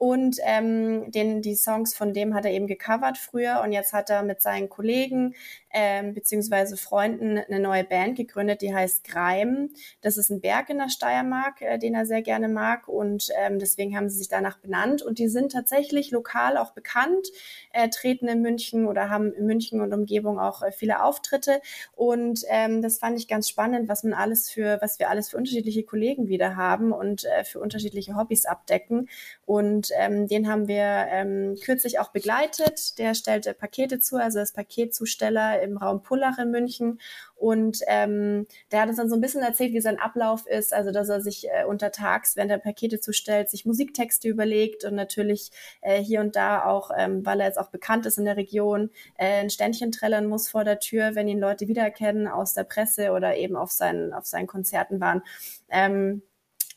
Und 0.00 0.38
ähm, 0.44 1.10
den, 1.10 1.42
die 1.42 1.54
Songs 1.54 1.94
von 1.94 2.14
dem 2.14 2.32
hat 2.34 2.46
er 2.46 2.52
eben 2.52 2.66
gecovert 2.66 3.18
früher 3.18 3.60
und 3.62 3.72
jetzt 3.72 3.92
hat 3.92 4.08
er 4.08 4.22
mit 4.22 4.40
seinen 4.40 4.70
Kollegen 4.70 5.34
ähm, 5.74 6.14
beziehungsweise 6.14 6.78
Freunden 6.78 7.36
eine 7.36 7.60
neue 7.60 7.84
Band 7.84 8.16
gegründet, 8.16 8.62
die 8.62 8.74
heißt 8.74 9.04
Greim. 9.04 9.68
Das 10.00 10.16
ist 10.16 10.30
ein 10.30 10.40
Berg 10.40 10.70
in 10.70 10.78
der 10.78 10.88
Steiermark, 10.88 11.60
äh, 11.60 11.78
den 11.78 11.94
er 11.94 12.06
sehr 12.06 12.22
gerne 12.22 12.48
mag 12.48 12.88
und 12.88 13.28
ähm, 13.36 13.58
deswegen 13.58 13.94
haben 13.94 14.08
sie 14.08 14.16
sich 14.16 14.28
danach 14.28 14.56
benannt. 14.58 15.02
Und 15.02 15.18
die 15.18 15.28
sind 15.28 15.52
tatsächlich 15.52 16.10
lokal 16.12 16.56
auch 16.56 16.72
bekannt, 16.72 17.28
äh, 17.74 17.90
treten 17.90 18.26
in 18.26 18.40
München 18.40 18.86
oder 18.86 19.10
haben 19.10 19.34
in 19.34 19.44
München 19.44 19.82
und 19.82 19.92
Umgebung 19.92 20.38
auch 20.38 20.62
äh, 20.62 20.72
viele 20.72 21.02
Auftritte. 21.02 21.60
Und 21.94 22.42
ähm, 22.48 22.80
das 22.80 22.98
fand 22.98 23.18
ich 23.18 23.28
ganz 23.28 23.50
spannend, 23.50 23.90
was 23.90 24.02
man 24.02 24.14
alles 24.14 24.50
für, 24.50 24.78
was 24.80 24.98
wir 24.98 25.10
alles 25.10 25.28
für 25.28 25.36
unterschiedliche 25.36 25.82
Kollegen 25.82 26.28
wieder 26.28 26.56
haben 26.56 26.90
und 26.90 27.26
äh, 27.26 27.44
für 27.44 27.60
unterschiedliche 27.60 28.16
Hobbys 28.16 28.46
abdecken. 28.46 29.10
Und 29.44 29.89
ähm, 29.96 30.26
den 30.26 30.48
haben 30.48 30.68
wir 30.68 31.06
ähm, 31.10 31.56
kürzlich 31.62 31.98
auch 31.98 32.10
begleitet. 32.10 32.98
Der 32.98 33.14
stellte 33.14 33.54
Pakete 33.54 34.00
zu, 34.00 34.16
also 34.16 34.38
das 34.38 34.52
Paketzusteller 34.52 35.62
im 35.62 35.76
Raum 35.76 36.02
Pullach 36.02 36.38
in 36.38 36.50
München. 36.50 37.00
Und 37.36 37.80
ähm, 37.86 38.46
der 38.70 38.82
hat 38.82 38.88
uns 38.88 38.98
dann 38.98 39.08
so 39.08 39.14
ein 39.14 39.20
bisschen 39.22 39.42
erzählt, 39.42 39.72
wie 39.72 39.80
sein 39.80 39.98
Ablauf 39.98 40.46
ist. 40.46 40.74
Also, 40.74 40.90
dass 40.92 41.08
er 41.08 41.22
sich 41.22 41.48
äh, 41.48 41.64
untertags, 41.64 42.36
während 42.36 42.50
er 42.50 42.58
Pakete 42.58 43.00
zustellt, 43.00 43.48
sich 43.48 43.64
Musiktexte 43.64 44.28
überlegt 44.28 44.84
und 44.84 44.94
natürlich 44.94 45.50
äh, 45.80 46.02
hier 46.02 46.20
und 46.20 46.36
da 46.36 46.64
auch, 46.64 46.90
ähm, 46.96 47.24
weil 47.24 47.40
er 47.40 47.46
jetzt 47.46 47.58
auch 47.58 47.70
bekannt 47.70 48.04
ist 48.04 48.18
in 48.18 48.26
der 48.26 48.36
Region, 48.36 48.90
äh, 49.16 49.40
ein 49.40 49.50
Ständchen 49.50 49.90
trällern 49.90 50.26
muss 50.26 50.50
vor 50.50 50.64
der 50.64 50.80
Tür, 50.80 51.14
wenn 51.14 51.28
ihn 51.28 51.40
Leute 51.40 51.66
wiedererkennen 51.66 52.28
aus 52.28 52.52
der 52.52 52.64
Presse 52.64 53.12
oder 53.12 53.36
eben 53.36 53.56
auf 53.56 53.72
seinen, 53.72 54.12
auf 54.12 54.26
seinen 54.26 54.46
Konzerten 54.46 55.00
waren. 55.00 55.22
Ähm, 55.70 56.22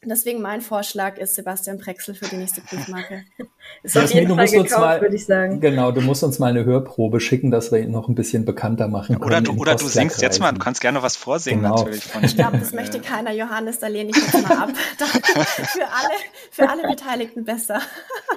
Deswegen 0.09 0.41
mein 0.41 0.61
Vorschlag 0.61 1.17
ist 1.17 1.35
Sebastian 1.35 1.77
Prexel 1.77 2.15
für 2.15 2.25
die 2.25 2.37
nächste 2.37 2.61
Briefmarke. 2.61 3.23
ist 3.83 3.97
auf 3.97 4.13
jeden 4.13 4.35
Fall 4.35 4.47
gekauft, 4.47 5.01
würde 5.01 5.15
ich 5.15 5.25
sagen. 5.25 5.59
Genau, 5.59 5.91
du 5.91 6.01
musst 6.01 6.23
uns 6.23 6.39
mal 6.39 6.47
eine 6.47 6.65
Hörprobe 6.65 7.19
schicken, 7.19 7.51
dass 7.51 7.71
wir 7.71 7.79
ihn 7.79 7.91
noch 7.91 8.07
ein 8.07 8.15
bisschen 8.15 8.45
bekannter 8.45 8.87
machen 8.87 9.19
können. 9.19 9.25
Oder 9.25 9.41
du, 9.41 9.53
oder 9.53 9.75
du 9.75 9.87
singst 9.87 10.21
jetzt 10.21 10.39
mal, 10.39 10.51
du 10.51 10.59
kannst 10.59 10.81
gerne 10.81 11.03
was 11.03 11.15
vorsingen 11.15 11.63
genau. 11.63 11.75
natürlich. 11.77 12.03
Von 12.03 12.23
ich 12.23 12.35
glaube, 12.35 12.57
das 12.57 12.73
möchte 12.73 12.99
keiner. 12.99 13.31
Johannes, 13.31 13.79
da 13.79 13.87
lehne 13.87 14.11
ich 14.11 14.17
jetzt 14.17 14.47
mal 14.47 14.57
ab. 14.57 14.69
für, 14.97 15.87
alle, 15.87 16.13
für 16.51 16.69
alle 16.69 16.87
Beteiligten 16.87 17.43
besser. 17.43 17.81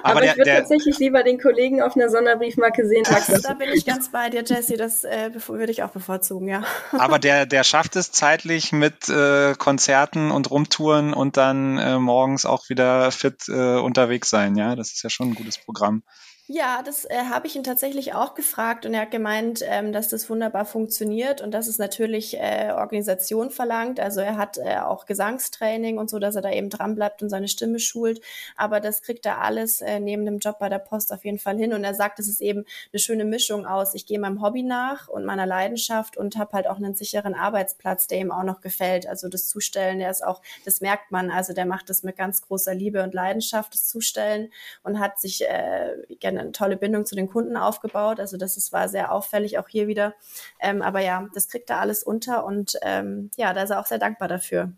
Aber, 0.03 0.11
Aber 0.11 0.21
der, 0.21 0.31
ich 0.31 0.37
würde 0.37 0.51
tatsächlich 0.51 0.99
lieber 0.99 1.23
den 1.23 1.39
Kollegen 1.39 1.81
auf 1.81 1.95
einer 1.95 2.09
Sonderbriefmarke 2.09 2.87
sehen. 2.87 3.03
Das, 3.07 3.41
da 3.41 3.53
bin 3.53 3.69
ich 3.73 3.85
ganz 3.85 4.09
bei 4.09 4.29
dir, 4.29 4.43
Jesse. 4.45 4.77
Das 4.77 5.03
äh, 5.03 5.31
würde 5.47 5.71
ich 5.71 5.83
auch 5.83 5.89
bevorzugen, 5.89 6.47
ja. 6.47 6.63
Aber 6.91 7.19
der, 7.19 7.45
der 7.45 7.63
schafft 7.63 7.95
es 7.95 8.11
zeitlich 8.11 8.71
mit 8.71 9.09
äh, 9.09 9.53
Konzerten 9.55 10.31
und 10.31 10.51
Rumtouren 10.51 11.13
und 11.13 11.37
dann 11.37 11.56
dann 11.57 11.77
äh, 11.77 11.99
morgens 11.99 12.45
auch 12.45 12.69
wieder 12.69 13.11
fit 13.11 13.47
äh, 13.49 13.77
unterwegs 13.77 14.29
sein. 14.29 14.55
Ja, 14.55 14.75
das 14.75 14.91
ist 14.93 15.03
ja 15.03 15.09
schon 15.09 15.29
ein 15.29 15.35
gutes 15.35 15.57
Programm. 15.57 16.03
Ja, 16.49 16.81
das 16.81 17.03
äh, 17.03 17.25
habe 17.29 17.45
ich 17.45 17.57
ihn 17.57 17.65
tatsächlich 17.65 18.13
auch 18.13 18.33
gefragt 18.33 18.85
und 18.85 18.93
er 18.93 19.01
hat 19.01 19.11
gemeint, 19.11 19.61
ähm, 19.65 19.91
dass 19.91 20.07
das 20.07 20.29
wunderbar 20.29 20.63
funktioniert 20.63 21.41
und 21.41 21.51
dass 21.51 21.67
es 21.67 21.77
natürlich 21.77 22.37
äh, 22.39 22.71
Organisation 22.73 23.51
verlangt. 23.51 23.99
Also 23.99 24.21
er 24.21 24.37
hat 24.37 24.57
äh, 24.57 24.77
auch 24.77 25.05
Gesangstraining 25.05 25.97
und 25.97 26.09
so, 26.09 26.19
dass 26.19 26.37
er 26.37 26.41
da 26.41 26.49
eben 26.49 26.69
dran 26.69 26.95
bleibt 26.95 27.21
und 27.21 27.27
seine 27.29 27.49
Stimme 27.49 27.79
schult. 27.79 28.21
Aber 28.55 28.79
das 28.79 29.01
kriegt 29.01 29.25
er 29.25 29.41
alles 29.41 29.81
äh, 29.81 29.99
neben 29.99 30.25
dem 30.25 30.37
Job 30.37 30.57
bei 30.59 30.69
der 30.69 30.79
Post 30.79 31.11
auf 31.11 31.25
jeden 31.25 31.37
Fall 31.37 31.57
hin. 31.57 31.73
Und 31.73 31.83
er 31.83 31.93
sagt, 31.93 32.17
es 32.19 32.29
ist 32.29 32.39
eben 32.39 32.63
eine 32.93 32.99
schöne 32.99 33.25
Mischung 33.25 33.65
aus, 33.65 33.93
ich 33.93 34.05
gehe 34.05 34.17
meinem 34.17 34.41
Hobby 34.41 34.63
nach 34.63 35.09
und 35.09 35.25
meiner 35.25 35.45
Leidenschaft 35.45 36.15
und 36.15 36.37
habe 36.37 36.53
halt 36.53 36.67
auch 36.67 36.77
einen 36.77 36.95
sicheren 36.95 37.33
Arbeitsplatz, 37.35 38.07
der 38.07 38.19
ihm 38.19 38.31
auch 38.31 38.43
noch 38.43 38.61
gefällt. 38.61 39.05
Also 39.05 39.27
das 39.27 39.49
Zustellen, 39.49 39.99
der 39.99 40.11
ist 40.11 40.23
auch, 40.23 40.41
das 40.63 40.79
merkt 40.79 41.11
man, 41.11 41.29
also 41.29 41.51
der 41.51 41.65
macht 41.65 41.89
das 41.89 42.03
mit 42.03 42.15
ganz 42.15 42.41
großer 42.41 42.73
Liebe 42.73 43.03
und 43.03 43.13
Leidenschaft, 43.13 43.73
das 43.73 43.89
Zustellen 43.89 44.49
und 44.83 44.99
hat 44.99 45.19
sich 45.19 45.43
äh, 45.45 45.91
eine 46.39 46.51
tolle 46.51 46.77
Bindung 46.77 47.05
zu 47.05 47.15
den 47.15 47.29
Kunden 47.29 47.57
aufgebaut. 47.57 48.19
Also 48.19 48.37
das 48.37 48.57
ist, 48.57 48.71
war 48.73 48.89
sehr 48.89 49.11
auffällig 49.11 49.59
auch 49.59 49.67
hier 49.67 49.87
wieder. 49.87 50.13
Ähm, 50.59 50.81
aber 50.81 50.99
ja, 51.01 51.27
das 51.33 51.47
kriegt 51.49 51.69
er 51.69 51.79
alles 51.79 52.03
unter 52.03 52.45
und 52.45 52.77
ähm, 52.81 53.31
ja, 53.37 53.53
da 53.53 53.63
ist 53.63 53.69
er 53.69 53.79
auch 53.79 53.85
sehr 53.85 53.99
dankbar 53.99 54.27
dafür. 54.27 54.71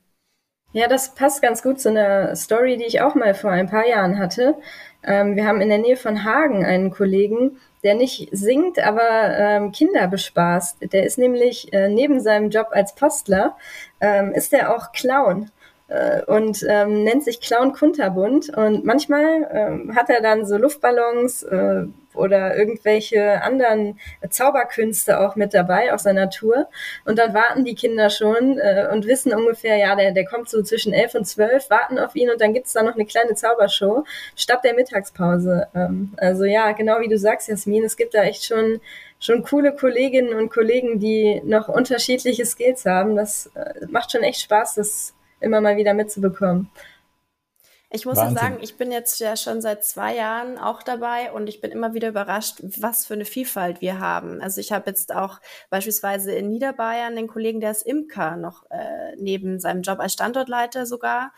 Ja, 0.72 0.88
das 0.88 1.16
passt 1.16 1.42
ganz 1.42 1.64
gut 1.64 1.82
zu 1.82 1.90
einer 1.90 2.36
Story, 2.36 2.78
die 2.78 2.86
ich 2.86 3.02
auch 3.02 3.16
mal 3.16 3.34
vor 3.34 3.50
ein 3.50 3.68
paar 3.68 3.88
Jahren 3.88 4.20
hatte. 4.20 4.56
Ähm, 5.04 5.36
wir 5.36 5.48
haben 5.48 5.62
in 5.62 5.70
der 5.70 5.80
Nähe 5.80 5.98
von 5.98 6.24
Hagen 6.24 6.64
einen 6.64 6.92
Kollegen, 6.92 7.58
der 7.84 7.96
nicht 7.96 8.30
singt, 8.32 8.78
aber 8.78 9.36
ähm, 9.36 9.72
Kinder 9.72 10.08
bespaßt. 10.08 10.94
Der 10.94 11.06
ist 11.06 11.18
nämlich 11.18 11.74
äh, 11.74 11.90
neben 11.90 12.20
seinem 12.20 12.52
Job 12.52 12.68
als 12.72 12.94
Postler, 12.94 13.58
ähm, 14.00 14.32
ist 14.34 14.54
er 14.54 14.76
auch 14.76 14.92
Clown 14.92 15.50
äh, 15.90 16.24
und 16.26 16.66
ähm, 16.68 17.04
nennt 17.04 17.24
sich 17.24 17.42
Clown 17.42 17.74
Kunterbund. 17.74 18.56
Und 18.56 18.86
manchmal 18.86 19.50
ähm, 19.52 19.96
hat 19.96 20.10
er 20.10 20.22
dann 20.22 20.46
so 20.46 20.58
Luftballons 20.58 21.44
äh, 21.44 21.86
oder 22.14 22.56
irgendwelche 22.58 23.42
anderen 23.42 24.00
Zauberkünste 24.30 25.20
auch 25.20 25.36
mit 25.36 25.54
dabei 25.54 25.94
auf 25.94 26.02
seiner 26.02 26.30
Tour. 26.30 26.68
Und 27.06 27.18
dann 27.18 27.34
warten 27.34 27.66
die 27.66 27.76
Kinder 27.76 28.10
schon 28.10 28.58
äh, 28.58 28.88
und 28.92 29.08
wissen 29.08 29.34
ungefähr, 29.34 29.78
ja, 29.78 29.96
der, 29.96 30.12
der 30.12 30.26
kommt 30.26 30.50
so 30.50 30.62
zwischen 30.62 30.94
elf 30.94 31.16
und 31.16 31.26
zwölf, 31.26 31.70
warten 31.70 31.98
auf 31.98 32.16
ihn 32.16 32.30
und 32.30 32.42
dann 32.42 32.54
gibt's 32.54 32.74
da 32.74 32.84
noch 32.84 32.96
eine 32.96 33.06
kleine 33.06 33.36
Zaubershow 33.36 34.04
statt 34.36 34.64
der 34.64 34.76
Mittagspause. 34.76 35.68
Ähm, 35.76 36.14
also 36.18 36.44
ja, 36.46 36.72
genau 36.72 37.00
wie 37.00 37.10
du 37.10 37.18
sagst, 37.18 37.48
Jasmin, 37.48 37.84
es 37.84 37.98
gibt 37.98 38.14
da 38.14 38.24
echt 38.24 38.44
schon 38.46 38.80
schon 39.22 39.44
coole 39.44 39.76
Kolleginnen 39.76 40.34
und 40.34 40.50
Kollegen, 40.50 40.98
die 40.98 41.42
noch 41.44 41.68
unterschiedliche 41.68 42.46
Skills 42.46 42.86
haben. 42.86 43.18
Das 43.18 43.52
äh, 43.54 43.86
macht 43.90 44.14
schon 44.14 44.24
echt 44.24 44.40
Spaß, 44.40 44.76
das 44.76 45.14
immer 45.40 45.62
mal 45.62 45.78
wieder 45.78 45.94
mitzubekommen. 45.94 46.70
Ich 47.92 48.06
muss 48.06 48.20
ja 48.20 48.30
sagen, 48.30 48.60
ich 48.62 48.78
bin 48.78 48.92
jetzt 48.92 49.20
ja 49.20 49.36
schon 49.36 49.62
seit 49.62 49.84
zwei 49.84 50.16
Jahren 50.16 50.60
auch 50.60 50.84
dabei 50.84 51.32
und 51.32 51.50
ich 51.50 51.60
bin 51.60 51.72
immer 51.72 51.96
wieder 51.96 52.10
überrascht, 52.10 52.62
was 52.62 53.08
für 53.08 53.16
eine 53.16 53.26
Vielfalt 53.26 53.82
wir 53.82 54.00
haben. 54.00 54.42
Also 54.42 54.62
ich 54.62 54.72
habe 54.72 54.92
jetzt 54.92 55.14
auch 55.16 55.40
beispielsweise 55.72 56.32
in 56.34 56.50
Niederbayern 56.50 57.16
den 57.16 57.28
Kollegen, 57.28 57.62
der 57.62 57.72
ist 57.72 57.82
Imker, 57.82 58.36
noch 58.36 58.70
äh, 58.70 59.16
neben 59.18 59.60
seinem 59.60 59.82
Job 59.82 60.00
als 60.00 60.14
Standortleiter 60.14 60.86
sogar. 60.86 61.34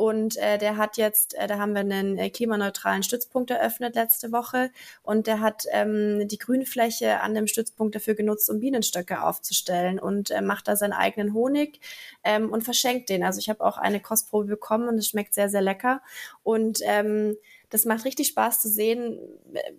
Und 0.00 0.38
äh, 0.38 0.56
der 0.56 0.78
hat 0.78 0.96
jetzt, 0.96 1.34
äh, 1.34 1.46
da 1.46 1.58
haben 1.58 1.74
wir 1.74 1.80
einen 1.80 2.16
äh, 2.16 2.30
klimaneutralen 2.30 3.02
Stützpunkt 3.02 3.50
eröffnet 3.50 3.96
letzte 3.96 4.32
Woche. 4.32 4.70
Und 5.02 5.26
der 5.26 5.40
hat 5.40 5.64
ähm, 5.72 6.26
die 6.26 6.38
Grünfläche 6.38 7.20
an 7.20 7.34
dem 7.34 7.46
Stützpunkt 7.46 7.94
dafür 7.94 8.14
genutzt, 8.14 8.48
um 8.48 8.60
Bienenstöcke 8.60 9.22
aufzustellen 9.22 9.98
und 10.00 10.30
äh, 10.30 10.40
macht 10.40 10.68
da 10.68 10.76
seinen 10.76 10.94
eigenen 10.94 11.34
Honig 11.34 11.80
ähm, 12.24 12.50
und 12.50 12.64
verschenkt 12.64 13.10
den. 13.10 13.22
Also 13.22 13.40
ich 13.40 13.50
habe 13.50 13.62
auch 13.62 13.76
eine 13.76 14.00
Kostprobe 14.00 14.46
bekommen 14.46 14.88
und 14.88 14.96
es 14.96 15.06
schmeckt 15.06 15.34
sehr, 15.34 15.50
sehr 15.50 15.60
lecker. 15.60 16.00
Und 16.42 16.78
ähm, 16.84 17.36
das 17.68 17.84
macht 17.84 18.06
richtig 18.06 18.28
Spaß 18.28 18.62
zu 18.62 18.70
sehen, 18.70 19.18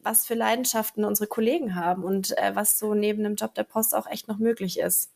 was 0.03 0.27
für 0.27 0.35
Leidenschaften 0.35 1.03
unsere 1.03 1.25
Kollegen 1.25 1.73
haben 1.73 2.03
und 2.03 2.37
äh, 2.37 2.55
was 2.55 2.77
so 2.77 2.93
neben 2.93 3.23
dem 3.23 3.37
Job 3.37 3.55
der 3.55 3.63
Post 3.63 3.95
auch 3.95 4.05
echt 4.05 4.27
noch 4.27 4.37
möglich 4.37 4.77
ist. 4.77 5.09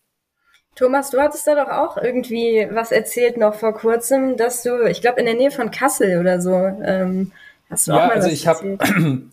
Thomas, 0.75 1.09
du 1.09 1.19
hattest 1.19 1.47
da 1.47 1.55
doch 1.55 1.71
auch 1.71 1.97
irgendwie 1.97 2.67
was 2.69 2.91
erzählt 2.91 3.37
noch 3.37 3.55
vor 3.55 3.73
kurzem, 3.73 4.35
dass 4.35 4.61
du, 4.61 4.83
ich 4.83 5.01
glaube, 5.01 5.21
in 5.21 5.25
der 5.25 5.35
Nähe 5.35 5.51
von 5.51 5.71
Kassel 5.71 6.19
oder 6.19 6.41
so, 6.41 6.51
ähm, 6.51 7.31
hast 7.69 7.87
du 7.87 7.91
ja, 7.91 7.97
auch 7.97 8.07
mal 8.07 8.15
also 8.15 8.27
was 8.27 8.33
ich 8.33 8.45
habe 8.45 8.77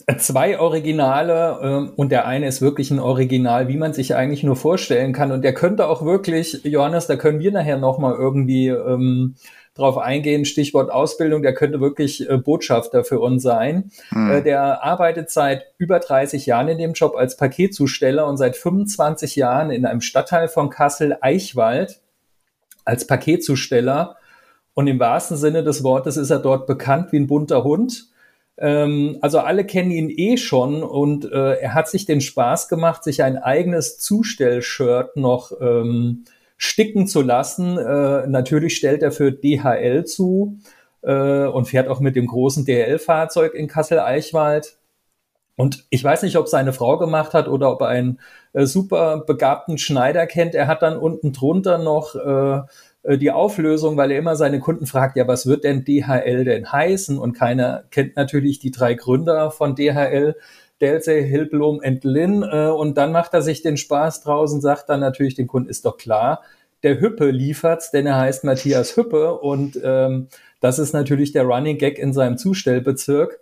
zwei 0.18 0.60
Originale 0.60 1.58
ähm, 1.60 1.92
und 1.96 2.12
der 2.12 2.26
eine 2.26 2.46
ist 2.46 2.62
wirklich 2.62 2.92
ein 2.92 3.00
Original, 3.00 3.66
wie 3.66 3.76
man 3.76 3.92
sich 3.92 4.14
eigentlich 4.14 4.44
nur 4.44 4.54
vorstellen 4.54 5.12
kann. 5.12 5.32
Und 5.32 5.42
der 5.42 5.52
könnte 5.52 5.88
auch 5.88 6.04
wirklich, 6.04 6.60
Johannes, 6.62 7.08
da 7.08 7.16
können 7.16 7.40
wir 7.40 7.50
nachher 7.50 7.76
nochmal 7.76 8.14
irgendwie 8.14 8.68
ähm, 8.68 9.34
drauf 9.74 9.98
eingehen. 9.98 10.44
Stichwort 10.44 10.90
Ausbildung, 10.90 11.42
der 11.42 11.54
könnte 11.54 11.80
wirklich 11.80 12.28
äh, 12.28 12.36
Botschafter 12.36 13.04
für 13.04 13.20
uns 13.20 13.42
sein. 13.42 13.90
Hm. 14.10 14.30
Äh, 14.30 14.42
der 14.42 14.84
arbeitet 14.84 15.30
seit 15.30 15.66
über 15.78 15.98
30 15.98 16.46
Jahren 16.46 16.68
in 16.68 16.78
dem 16.78 16.92
Job 16.92 17.16
als 17.16 17.36
Paketzusteller 17.36 18.26
und 18.26 18.36
seit 18.36 18.56
25 18.56 19.36
Jahren 19.36 19.70
in 19.70 19.86
einem 19.86 20.00
Stadtteil 20.00 20.48
von 20.48 20.70
Kassel, 20.70 21.16
Eichwald, 21.20 22.00
als 22.84 23.06
Paketzusteller. 23.06 24.16
Und 24.74 24.86
im 24.86 24.98
wahrsten 24.98 25.36
Sinne 25.36 25.62
des 25.62 25.84
Wortes 25.84 26.16
ist 26.16 26.30
er 26.30 26.38
dort 26.38 26.66
bekannt 26.66 27.12
wie 27.12 27.18
ein 27.18 27.26
bunter 27.26 27.64
Hund. 27.64 28.08
Ähm, 28.58 29.18
also 29.20 29.38
alle 29.38 29.64
kennen 29.64 29.90
ihn 29.90 30.10
eh 30.10 30.36
schon 30.36 30.82
und 30.82 31.24
äh, 31.24 31.54
er 31.54 31.74
hat 31.74 31.88
sich 31.88 32.04
den 32.04 32.20
Spaß 32.20 32.68
gemacht, 32.68 33.04
sich 33.04 33.22
ein 33.22 33.38
eigenes 33.38 33.98
Zustellshirt 33.98 35.16
noch 35.16 35.52
ähm, 35.60 36.24
sticken 36.62 37.08
zu 37.08 37.22
lassen. 37.22 37.76
Äh, 37.76 38.26
natürlich 38.28 38.76
stellt 38.76 39.02
er 39.02 39.10
für 39.10 39.32
DHL 39.32 40.04
zu 40.04 40.58
äh, 41.02 41.44
und 41.46 41.66
fährt 41.66 41.88
auch 41.88 41.98
mit 41.98 42.14
dem 42.14 42.28
großen 42.28 42.64
DHL-Fahrzeug 42.64 43.54
in 43.54 43.66
Kassel-Eichwald. 43.66 44.78
Und 45.56 45.84
ich 45.90 46.02
weiß 46.02 46.22
nicht, 46.22 46.36
ob 46.36 46.48
seine 46.48 46.72
Frau 46.72 46.98
gemacht 46.98 47.34
hat 47.34 47.48
oder 47.48 47.72
ob 47.72 47.80
er 47.80 47.88
einen 47.88 48.20
äh, 48.52 48.64
super 48.64 49.24
begabten 49.26 49.76
Schneider 49.76 50.26
kennt. 50.28 50.54
Er 50.54 50.68
hat 50.68 50.82
dann 50.82 50.96
unten 50.96 51.32
drunter 51.32 51.78
noch 51.78 52.14
äh, 52.14 53.18
die 53.18 53.32
Auflösung, 53.32 53.96
weil 53.96 54.12
er 54.12 54.18
immer 54.18 54.36
seine 54.36 54.60
Kunden 54.60 54.86
fragt, 54.86 55.16
ja, 55.16 55.26
was 55.26 55.46
wird 55.46 55.64
denn 55.64 55.84
DHL 55.84 56.44
denn 56.44 56.70
heißen? 56.70 57.18
Und 57.18 57.32
keiner 57.32 57.82
kennt 57.90 58.14
natürlich 58.14 58.60
die 58.60 58.70
drei 58.70 58.94
Gründer 58.94 59.50
von 59.50 59.74
DHL. 59.74 60.36
Delsey, 60.82 61.26
Hilblom 61.26 61.80
und 61.82 62.04
Lin. 62.04 62.42
Äh, 62.42 62.66
und 62.68 62.98
dann 62.98 63.12
macht 63.12 63.32
er 63.32 63.40
sich 63.40 63.62
den 63.62 63.78
Spaß 63.78 64.22
draußen, 64.22 64.60
sagt 64.60 64.90
dann 64.90 65.00
natürlich 65.00 65.34
den 65.34 65.46
Kunden, 65.46 65.70
ist 65.70 65.86
doch 65.86 65.96
klar, 65.96 66.42
der 66.82 67.00
Hüppe 67.00 67.30
liefert's, 67.30 67.90
denn 67.92 68.06
er 68.06 68.18
heißt 68.18 68.44
Matthias 68.44 68.96
Hüppe 68.96 69.38
und 69.38 69.80
ähm, 69.82 70.28
das 70.60 70.78
ist 70.78 70.92
natürlich 70.92 71.32
der 71.32 71.44
Running 71.44 71.78
Gag 71.78 71.98
in 71.98 72.12
seinem 72.12 72.36
Zustellbezirk. 72.36 73.38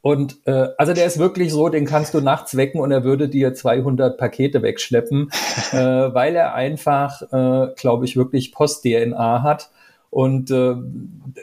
Und 0.00 0.38
äh, 0.46 0.68
also 0.78 0.92
der 0.92 1.06
ist 1.06 1.18
wirklich 1.18 1.52
so, 1.52 1.68
den 1.68 1.84
kannst 1.84 2.14
du 2.14 2.20
nachts 2.20 2.56
wecken 2.56 2.80
und 2.80 2.92
er 2.92 3.04
würde 3.04 3.28
dir 3.28 3.54
200 3.54 4.16
Pakete 4.16 4.62
wegschleppen, 4.62 5.30
äh, 5.72 5.76
weil 5.76 6.36
er 6.36 6.54
einfach, 6.54 7.22
äh, 7.32 7.74
glaube 7.76 8.04
ich, 8.04 8.16
wirklich 8.16 8.52
Post-DNA 8.52 9.42
hat 9.42 9.70
und 10.10 10.50
äh, 10.50 10.74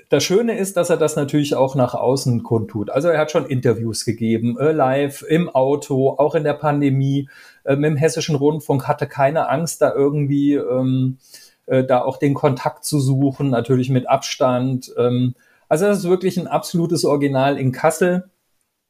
das 0.09 0.23
Schöne 0.23 0.57
ist, 0.57 0.77
dass 0.77 0.89
er 0.89 0.97
das 0.97 1.15
natürlich 1.15 1.55
auch 1.55 1.75
nach 1.75 1.93
außen 1.93 2.43
kundtut. 2.43 2.89
Also 2.89 3.09
er 3.09 3.19
hat 3.19 3.31
schon 3.31 3.45
Interviews 3.45 4.05
gegeben, 4.05 4.57
äh, 4.57 4.71
live, 4.71 5.23
im 5.27 5.49
Auto, 5.49 6.11
auch 6.11 6.35
in 6.35 6.43
der 6.43 6.53
Pandemie, 6.53 7.29
äh, 7.65 7.75
mit 7.75 7.91
dem 7.91 7.97
Hessischen 7.97 8.35
Rundfunk, 8.35 8.87
hatte 8.87 9.07
keine 9.07 9.49
Angst, 9.49 9.81
da 9.81 9.93
irgendwie 9.93 10.55
ähm, 10.55 11.17
äh, 11.65 11.83
da 11.83 12.01
auch 12.01 12.17
den 12.17 12.33
Kontakt 12.33 12.85
zu 12.85 12.99
suchen, 12.99 13.49
natürlich 13.49 13.89
mit 13.89 14.09
Abstand. 14.09 14.93
Ähm, 14.97 15.35
also 15.69 15.85
das 15.85 15.99
ist 15.99 16.09
wirklich 16.09 16.37
ein 16.37 16.47
absolutes 16.47 17.05
Original 17.05 17.57
in 17.57 17.71
Kassel. 17.71 18.29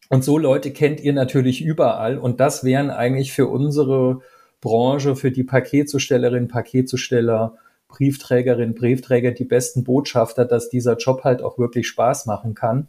Und 0.09 0.23
so 0.23 0.37
Leute 0.37 0.71
kennt 0.71 0.99
ihr 0.99 1.13
natürlich 1.13 1.61
überall. 1.61 2.17
Und 2.17 2.39
das 2.39 2.63
wären 2.63 2.89
eigentlich 2.89 3.31
für 3.31 3.47
unsere 3.47 4.21
Branche, 4.61 5.15
für 5.15 5.31
die 5.31 5.43
Paketzustellerinnen, 5.43 6.47
Paketzusteller, 6.47 7.55
Briefträgerinnen, 7.93 8.75
Briefträger 8.75 9.31
die 9.31 9.45
besten 9.45 9.83
Botschafter, 9.83 10.45
dass 10.45 10.69
dieser 10.69 10.97
Job 10.97 11.23
halt 11.23 11.41
auch 11.41 11.57
wirklich 11.57 11.87
Spaß 11.87 12.25
machen 12.25 12.55
kann. 12.55 12.87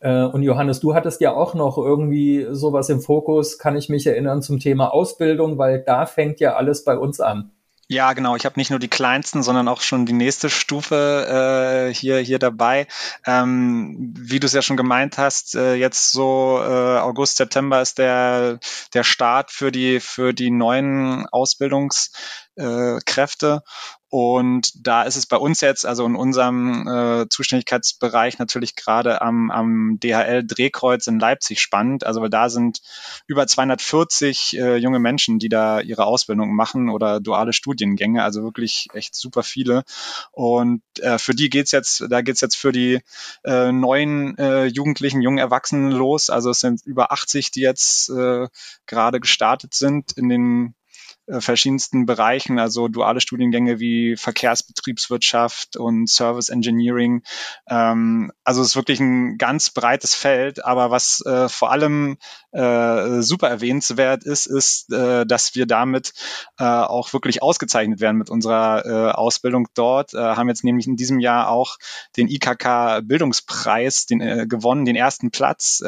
Äh, 0.00 0.24
und 0.24 0.42
Johannes, 0.42 0.80
du 0.80 0.94
hattest 0.94 1.20
ja 1.20 1.32
auch 1.32 1.54
noch 1.54 1.78
irgendwie 1.78 2.46
sowas 2.50 2.88
im 2.88 3.00
Fokus, 3.00 3.58
kann 3.58 3.76
ich 3.76 3.88
mich 3.88 4.06
erinnern, 4.06 4.42
zum 4.42 4.58
Thema 4.60 4.92
Ausbildung, 4.92 5.58
weil 5.58 5.82
da 5.82 6.06
fängt 6.06 6.40
ja 6.40 6.56
alles 6.56 6.84
bei 6.84 6.98
uns 6.98 7.20
an. 7.20 7.52
Ja, 7.88 8.14
genau. 8.14 8.34
Ich 8.34 8.44
habe 8.44 8.58
nicht 8.58 8.70
nur 8.70 8.80
die 8.80 8.88
kleinsten, 8.88 9.44
sondern 9.44 9.68
auch 9.68 9.80
schon 9.80 10.06
die 10.06 10.12
nächste 10.12 10.50
Stufe 10.50 11.88
äh, 11.88 11.94
hier 11.94 12.18
hier 12.18 12.40
dabei. 12.40 12.88
Ähm, 13.24 14.12
wie 14.18 14.40
du 14.40 14.46
es 14.46 14.54
ja 14.54 14.62
schon 14.62 14.76
gemeint 14.76 15.18
hast, 15.18 15.54
äh, 15.54 15.74
jetzt 15.74 16.10
so 16.10 16.58
äh, 16.60 16.98
August, 16.98 17.36
September 17.36 17.80
ist 17.80 17.98
der 17.98 18.58
der 18.92 19.04
Start 19.04 19.52
für 19.52 19.70
die 19.70 20.00
für 20.00 20.34
die 20.34 20.50
neuen 20.50 21.26
Ausbildungskräfte 22.56 23.62
und 24.08 24.86
da 24.86 25.02
ist 25.02 25.16
es 25.16 25.26
bei 25.26 25.36
uns 25.36 25.60
jetzt, 25.60 25.84
also 25.84 26.06
in 26.06 26.14
unserem 26.14 26.86
äh, 26.86 27.28
Zuständigkeitsbereich 27.28 28.38
natürlich 28.38 28.76
gerade 28.76 29.20
am, 29.20 29.50
am 29.50 29.98
DHL-Drehkreuz 30.00 31.08
in 31.08 31.18
Leipzig 31.18 31.60
spannend. 31.60 32.06
Also 32.06 32.22
weil 32.22 32.30
da 32.30 32.48
sind 32.48 32.80
über 33.26 33.46
240 33.46 34.58
äh, 34.58 34.76
junge 34.76 35.00
Menschen, 35.00 35.40
die 35.40 35.48
da 35.48 35.80
ihre 35.80 36.06
Ausbildung 36.06 36.54
machen 36.54 36.88
oder 36.88 37.20
duale 37.20 37.52
Studiengänge, 37.52 38.22
also 38.22 38.44
wirklich 38.44 38.86
echt 38.94 39.16
super 39.16 39.42
viele. 39.42 39.82
Und 40.30 40.82
äh, 41.00 41.18
für 41.18 41.34
die 41.34 41.50
geht's 41.50 41.72
jetzt, 41.72 42.04
da 42.08 42.22
geht's 42.22 42.40
jetzt 42.40 42.56
für 42.56 42.70
die 42.70 43.00
äh, 43.44 43.72
neuen 43.72 44.38
äh, 44.38 44.66
Jugendlichen, 44.66 45.20
jungen 45.20 45.38
Erwachsenen 45.38 45.90
los. 45.90 46.30
Also 46.30 46.50
es 46.50 46.60
sind 46.60 46.80
über 46.86 47.10
80, 47.10 47.50
die 47.50 47.60
jetzt 47.60 48.08
äh, 48.10 48.46
gerade 48.86 49.18
gestartet 49.18 49.74
sind 49.74 50.12
in 50.12 50.28
den 50.28 50.66
äh, 50.68 50.85
verschiedensten 51.28 52.06
Bereichen, 52.06 52.58
also 52.58 52.88
duale 52.88 53.20
Studiengänge 53.20 53.80
wie 53.80 54.16
Verkehrsbetriebswirtschaft 54.16 55.76
und 55.76 56.08
Service 56.08 56.48
Engineering. 56.48 57.22
Ähm, 57.68 58.32
also 58.44 58.62
es 58.62 58.68
ist 58.68 58.76
wirklich 58.76 59.00
ein 59.00 59.36
ganz 59.38 59.70
breites 59.70 60.14
Feld, 60.14 60.64
aber 60.64 60.90
was 60.90 61.24
äh, 61.26 61.48
vor 61.48 61.72
allem 61.72 62.16
äh, 62.52 63.22
super 63.22 63.48
erwähnenswert 63.48 64.24
ist, 64.24 64.46
ist, 64.46 64.92
äh, 64.92 65.26
dass 65.26 65.54
wir 65.54 65.66
damit 65.66 66.12
äh, 66.58 66.64
auch 66.64 67.12
wirklich 67.12 67.42
ausgezeichnet 67.42 68.00
werden 68.00 68.18
mit 68.18 68.30
unserer 68.30 68.86
äh, 68.86 69.12
Ausbildung 69.12 69.68
dort. 69.74 70.14
Äh, 70.14 70.18
haben 70.18 70.48
jetzt 70.48 70.64
nämlich 70.64 70.86
in 70.86 70.96
diesem 70.96 71.18
Jahr 71.18 71.50
auch 71.50 71.76
den 72.16 72.28
IKK 72.28 73.02
Bildungspreis 73.02 74.06
den, 74.06 74.20
äh, 74.20 74.46
gewonnen, 74.46 74.84
den 74.84 74.96
ersten 74.96 75.30
Platz. 75.30 75.82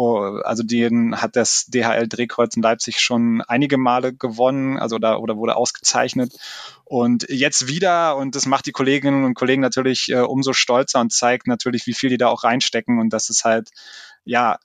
Oh, 0.00 0.38
also 0.44 0.62
den 0.62 1.20
hat 1.20 1.34
das 1.34 1.66
DHL 1.66 2.06
Drehkreuz 2.06 2.54
in 2.54 2.62
Leipzig 2.62 3.00
schon 3.00 3.42
einige 3.48 3.78
Male 3.78 4.14
gewonnen, 4.14 4.78
also 4.78 5.00
da 5.00 5.16
oder 5.16 5.36
wurde 5.36 5.56
ausgezeichnet. 5.56 6.32
Und 6.84 7.26
jetzt 7.28 7.66
wieder, 7.66 8.16
und 8.16 8.36
das 8.36 8.46
macht 8.46 8.66
die 8.66 8.70
Kolleginnen 8.70 9.24
und 9.24 9.34
Kollegen 9.34 9.60
natürlich 9.60 10.08
äh, 10.10 10.20
umso 10.20 10.52
stolzer 10.52 11.00
und 11.00 11.12
zeigt 11.12 11.48
natürlich, 11.48 11.88
wie 11.88 11.94
viel 11.94 12.10
die 12.10 12.16
da 12.16 12.28
auch 12.28 12.44
reinstecken 12.44 13.00
und 13.00 13.12
dass 13.12 13.28
es 13.28 13.44
halt 13.44 13.70
ja 14.24 14.60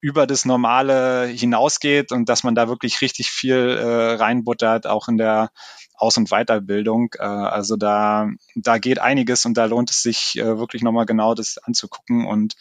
über 0.00 0.26
das 0.26 0.44
Normale 0.44 1.26
hinausgeht 1.26 2.10
und 2.10 2.28
dass 2.28 2.42
man 2.42 2.56
da 2.56 2.66
wirklich 2.66 3.00
richtig 3.00 3.30
viel 3.30 3.78
äh, 3.78 4.14
reinbuttert, 4.14 4.88
auch 4.88 5.06
in 5.06 5.18
der 5.18 5.50
Aus- 5.98 6.16
und 6.16 6.30
Weiterbildung. 6.30 7.14
Äh, 7.18 7.24
also 7.24 7.76
da, 7.76 8.30
da 8.54 8.78
geht 8.78 8.98
einiges 8.98 9.44
und 9.44 9.54
da 9.58 9.66
lohnt 9.66 9.90
es 9.90 10.02
sich 10.02 10.38
äh, 10.38 10.58
wirklich 10.58 10.82
nochmal 10.82 11.06
genau 11.06 11.34
das 11.34 11.58
anzugucken. 11.58 12.26
Und 12.26 12.54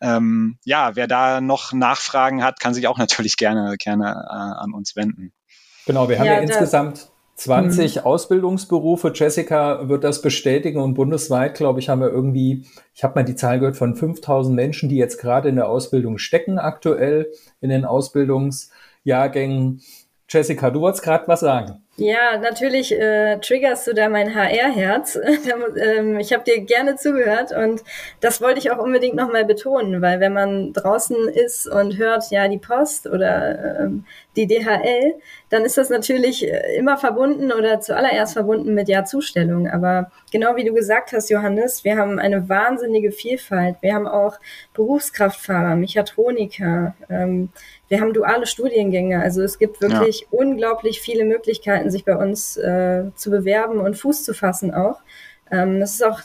ähm, 0.00 0.58
ja, 0.64 0.94
wer 0.94 1.08
da 1.08 1.40
noch 1.40 1.72
Nachfragen 1.72 2.44
hat, 2.44 2.60
kann 2.60 2.74
sich 2.74 2.86
auch 2.86 2.98
natürlich 3.02 3.36
gerne, 3.36 3.76
gerne 3.78 4.26
äh, 4.28 4.62
an 4.62 4.72
uns 4.72 4.94
wenden. 4.96 5.32
Genau, 5.86 6.08
wir 6.08 6.18
haben 6.18 6.26
ja, 6.26 6.34
ja 6.34 6.40
insgesamt 6.40 7.08
20 7.36 7.96
mhm. 7.96 8.02
Ausbildungsberufe. 8.02 9.12
Jessica 9.14 9.88
wird 9.88 10.04
das 10.04 10.22
bestätigen 10.22 10.80
und 10.80 10.94
bundesweit, 10.94 11.54
glaube 11.54 11.80
ich, 11.80 11.88
haben 11.88 12.00
wir 12.00 12.10
irgendwie, 12.10 12.66
ich 12.94 13.02
habe 13.02 13.14
mal 13.14 13.24
die 13.24 13.34
Zahl 13.34 13.58
gehört 13.58 13.76
von 13.76 13.96
5000 13.96 14.54
Menschen, 14.54 14.88
die 14.88 14.96
jetzt 14.96 15.18
gerade 15.18 15.48
in 15.48 15.56
der 15.56 15.68
Ausbildung 15.68 16.18
stecken 16.18 16.58
aktuell 16.58 17.32
in 17.60 17.70
den 17.70 17.84
Ausbildungsjahrgängen. 17.84 19.82
Jessica, 20.28 20.70
du 20.70 20.80
wolltest 20.80 21.02
gerade 21.02 21.26
was 21.26 21.40
sagen. 21.40 21.82
Ja, 21.96 22.38
natürlich 22.38 22.98
äh, 22.98 23.38
triggerst 23.38 23.86
du 23.86 23.92
da 23.92 24.08
mein 24.08 24.34
HR-Herz. 24.34 25.18
ähm, 25.76 26.18
ich 26.18 26.32
habe 26.32 26.42
dir 26.42 26.60
gerne 26.62 26.96
zugehört 26.96 27.52
und 27.52 27.82
das 28.20 28.40
wollte 28.40 28.60
ich 28.60 28.70
auch 28.70 28.78
unbedingt 28.78 29.14
nochmal 29.14 29.44
betonen, 29.44 30.00
weil 30.00 30.18
wenn 30.18 30.32
man 30.32 30.72
draußen 30.72 31.28
ist 31.28 31.66
und 31.66 31.98
hört, 31.98 32.30
ja, 32.30 32.48
die 32.48 32.56
Post 32.56 33.06
oder 33.06 33.80
ähm, 33.80 34.06
die 34.36 34.46
DHL, 34.46 35.16
dann 35.50 35.66
ist 35.66 35.76
das 35.76 35.90
natürlich 35.90 36.50
äh, 36.50 36.76
immer 36.78 36.96
verbunden 36.96 37.52
oder 37.52 37.80
zuallererst 37.80 38.32
verbunden 38.32 38.72
mit 38.72 38.88
ja 38.88 39.04
Zustellung. 39.04 39.68
Aber 39.68 40.10
genau 40.30 40.56
wie 40.56 40.64
du 40.64 40.72
gesagt 40.72 41.12
hast, 41.12 41.28
Johannes, 41.28 41.84
wir 41.84 41.98
haben 41.98 42.18
eine 42.18 42.48
wahnsinnige 42.48 43.12
Vielfalt. 43.12 43.76
Wir 43.82 43.94
haben 43.94 44.06
auch 44.06 44.38
Berufskraftfahrer, 44.72 45.76
Mechatroniker, 45.76 46.94
ähm, 47.10 47.50
wir 47.92 48.00
haben 48.00 48.14
duale 48.14 48.46
Studiengänge. 48.46 49.20
Also 49.20 49.42
es 49.42 49.58
gibt 49.58 49.82
wirklich 49.82 50.22
ja. 50.22 50.26
unglaublich 50.30 51.02
viele 51.02 51.26
Möglichkeiten, 51.26 51.81
sich 51.90 52.04
bei 52.04 52.16
uns 52.16 52.56
äh, 52.56 53.04
zu 53.14 53.30
bewerben 53.30 53.80
und 53.80 53.96
Fuß 53.96 54.24
zu 54.24 54.34
fassen 54.34 54.72
auch. 54.72 55.00
Ähm, 55.50 55.80
das 55.80 55.92
ist 55.92 56.04
auch, 56.04 56.20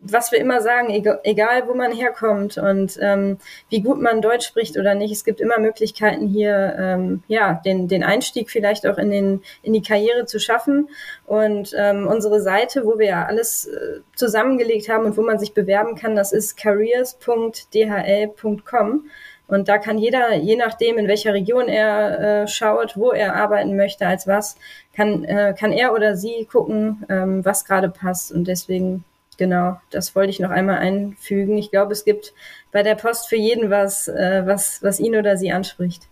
was 0.00 0.30
wir 0.30 0.38
immer 0.38 0.62
sagen, 0.62 0.90
egal, 0.90 1.18
egal 1.24 1.66
wo 1.66 1.74
man 1.74 1.90
herkommt 1.92 2.56
und 2.56 2.96
ähm, 3.00 3.38
wie 3.68 3.82
gut 3.82 4.00
man 4.00 4.22
Deutsch 4.22 4.46
spricht 4.46 4.78
oder 4.78 4.94
nicht, 4.94 5.10
es 5.12 5.24
gibt 5.24 5.40
immer 5.40 5.58
Möglichkeiten 5.58 6.28
hier, 6.28 6.76
ähm, 6.78 7.24
ja, 7.26 7.60
den, 7.64 7.88
den 7.88 8.04
Einstieg 8.04 8.48
vielleicht 8.50 8.86
auch 8.86 8.98
in, 8.98 9.10
den, 9.10 9.42
in 9.62 9.72
die 9.72 9.82
Karriere 9.82 10.26
zu 10.26 10.38
schaffen. 10.38 10.88
Und 11.26 11.74
ähm, 11.76 12.06
unsere 12.06 12.40
Seite, 12.40 12.84
wo 12.84 12.96
wir 12.98 13.06
ja 13.06 13.26
alles 13.26 13.66
äh, 13.66 14.00
zusammengelegt 14.14 14.88
haben 14.88 15.04
und 15.04 15.16
wo 15.16 15.22
man 15.22 15.40
sich 15.40 15.52
bewerben 15.52 15.96
kann, 15.96 16.14
das 16.14 16.30
ist 16.32 16.56
careers.dhl.com. 16.56 19.10
Und 19.48 19.68
da 19.68 19.78
kann 19.78 19.96
jeder, 19.96 20.34
je 20.36 20.56
nachdem, 20.56 20.98
in 20.98 21.08
welcher 21.08 21.32
Region 21.32 21.68
er 21.68 22.42
äh, 22.42 22.46
schaut, 22.46 22.96
wo 22.98 23.10
er 23.10 23.34
arbeiten 23.34 23.76
möchte, 23.76 24.06
als 24.06 24.26
was, 24.26 24.56
kann, 24.94 25.24
äh, 25.24 25.54
kann 25.58 25.72
er 25.72 25.94
oder 25.94 26.16
sie 26.16 26.46
gucken, 26.50 27.04
ähm, 27.08 27.44
was 27.44 27.64
gerade 27.64 27.88
passt. 27.88 28.30
Und 28.30 28.46
deswegen, 28.46 29.04
genau, 29.38 29.80
das 29.90 30.14
wollte 30.14 30.30
ich 30.30 30.38
noch 30.38 30.50
einmal 30.50 30.78
einfügen. 30.78 31.56
Ich 31.56 31.70
glaube, 31.70 31.92
es 31.92 32.04
gibt 32.04 32.34
bei 32.72 32.82
der 32.82 32.94
Post 32.94 33.28
für 33.28 33.36
jeden 33.36 33.70
was, 33.70 34.06
äh, 34.06 34.42
was, 34.44 34.82
was 34.82 35.00
ihn 35.00 35.16
oder 35.16 35.38
sie 35.38 35.50
anspricht. 35.50 36.08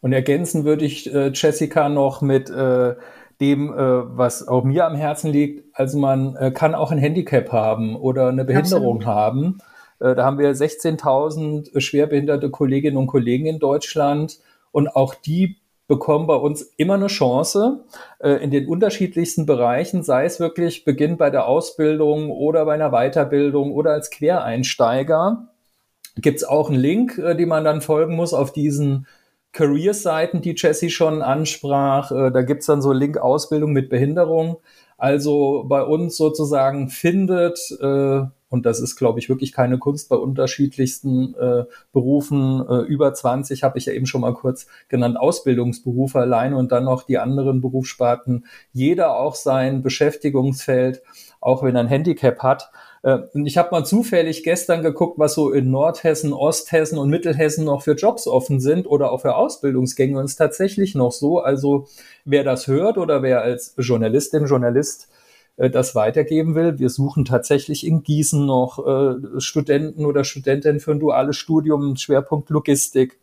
Und 0.00 0.12
ergänzen 0.12 0.64
würde 0.64 0.84
ich 0.84 1.12
äh, 1.12 1.32
Jessica 1.34 1.88
noch 1.88 2.22
mit 2.22 2.50
äh, 2.50 2.94
dem, 3.40 3.72
äh, 3.72 3.76
was 4.16 4.46
auch 4.46 4.62
mir 4.62 4.86
am 4.86 4.94
Herzen 4.94 5.32
liegt. 5.32 5.64
Also 5.74 5.98
man 5.98 6.54
kann 6.54 6.76
auch 6.76 6.92
ein 6.92 6.98
Handicap 6.98 7.50
haben 7.50 7.96
oder 7.96 8.28
eine 8.28 8.44
Behinderung 8.44 8.98
Absolut. 8.98 9.06
haben. 9.06 9.58
Äh, 10.00 10.14
da 10.14 10.24
haben 10.24 10.38
wir 10.38 10.52
16.000 10.54 11.78
schwerbehinderte 11.80 12.50
Kolleginnen 12.50 12.96
und 12.96 13.06
Kollegen 13.06 13.46
in 13.46 13.58
Deutschland 13.58 14.40
und 14.72 14.88
auch 14.88 15.14
die 15.14 15.58
bekommen 15.86 16.28
bei 16.28 16.36
uns 16.36 16.62
immer 16.76 16.94
eine 16.94 17.08
Chance 17.08 17.84
äh, 18.20 18.34
in 18.42 18.52
den 18.52 18.68
unterschiedlichsten 18.68 19.44
Bereichen, 19.44 20.04
sei 20.04 20.24
es 20.24 20.38
wirklich 20.38 20.84
Beginn 20.84 21.16
bei 21.16 21.30
der 21.30 21.46
Ausbildung 21.46 22.30
oder 22.30 22.64
bei 22.64 22.74
einer 22.74 22.90
Weiterbildung 22.90 23.72
oder 23.72 23.90
als 23.92 24.10
Quereinsteiger. 24.10 25.48
Gibt 26.16 26.38
es 26.38 26.44
auch 26.44 26.70
einen 26.70 26.78
Link, 26.78 27.18
äh, 27.18 27.34
den 27.34 27.48
man 27.48 27.64
dann 27.64 27.80
folgen 27.80 28.14
muss 28.14 28.32
auf 28.32 28.52
diesen 28.52 29.06
Career-Seiten, 29.52 30.42
die 30.42 30.54
Jessie 30.56 30.90
schon 30.90 31.22
ansprach. 31.22 32.10
Da 32.10 32.42
gibt 32.42 32.60
es 32.60 32.66
dann 32.66 32.80
so 32.80 32.92
Link 32.92 33.18
Ausbildung 33.18 33.72
mit 33.72 33.90
Behinderung. 33.90 34.58
Also 34.96 35.64
bei 35.66 35.82
uns 35.82 36.16
sozusagen 36.16 36.88
findet 36.88 37.58
und 38.50 38.66
das 38.66 38.80
ist, 38.80 38.96
glaube 38.96 39.20
ich, 39.20 39.28
wirklich 39.28 39.52
keine 39.52 39.78
Kunst 39.78 40.08
bei 40.08 40.16
unterschiedlichsten 40.16 41.34
äh, 41.36 41.64
Berufen. 41.92 42.66
Äh, 42.68 42.80
über 42.82 43.14
20 43.14 43.62
habe 43.62 43.78
ich 43.78 43.86
ja 43.86 43.92
eben 43.92 44.06
schon 44.06 44.22
mal 44.22 44.34
kurz 44.34 44.66
genannt, 44.88 45.16
Ausbildungsberufe 45.18 46.18
alleine 46.18 46.56
und 46.56 46.72
dann 46.72 46.84
noch 46.84 47.04
die 47.04 47.18
anderen 47.18 47.60
Berufssparten. 47.60 48.44
Jeder 48.72 49.16
auch 49.16 49.36
sein 49.36 49.82
Beschäftigungsfeld, 49.82 51.00
auch 51.40 51.62
wenn 51.62 51.76
er 51.76 51.82
ein 51.82 51.88
Handicap 51.88 52.40
hat. 52.40 52.72
Äh, 53.04 53.18
ich 53.44 53.56
habe 53.56 53.70
mal 53.70 53.84
zufällig 53.84 54.42
gestern 54.42 54.82
geguckt, 54.82 55.16
was 55.20 55.34
so 55.34 55.52
in 55.52 55.70
Nordhessen, 55.70 56.32
Osthessen 56.32 56.98
und 56.98 57.08
Mittelhessen 57.08 57.64
noch 57.64 57.82
für 57.82 57.94
Jobs 57.94 58.26
offen 58.26 58.58
sind 58.58 58.88
oder 58.88 59.12
auch 59.12 59.20
für 59.20 59.36
Ausbildungsgänge. 59.36 60.18
Und 60.18 60.24
es 60.24 60.32
ist 60.32 60.38
tatsächlich 60.38 60.96
noch 60.96 61.12
so. 61.12 61.38
Also 61.38 61.86
wer 62.24 62.42
das 62.42 62.66
hört 62.66 62.98
oder 62.98 63.22
wer 63.22 63.42
als 63.42 63.74
Journalistin, 63.78 64.46
Journalist 64.46 65.08
das 65.56 65.94
weitergeben 65.94 66.54
will. 66.54 66.78
Wir 66.78 66.90
suchen 66.90 67.24
tatsächlich 67.24 67.86
in 67.86 68.02
Gießen 68.02 68.44
noch 68.44 68.86
äh, 68.86 69.40
Studenten 69.40 70.04
oder 70.04 70.24
Studentinnen 70.24 70.80
für 70.80 70.92
ein 70.92 71.00
duales 71.00 71.36
Studium, 71.36 71.96
Schwerpunkt 71.96 72.50
Logistik. 72.50 73.18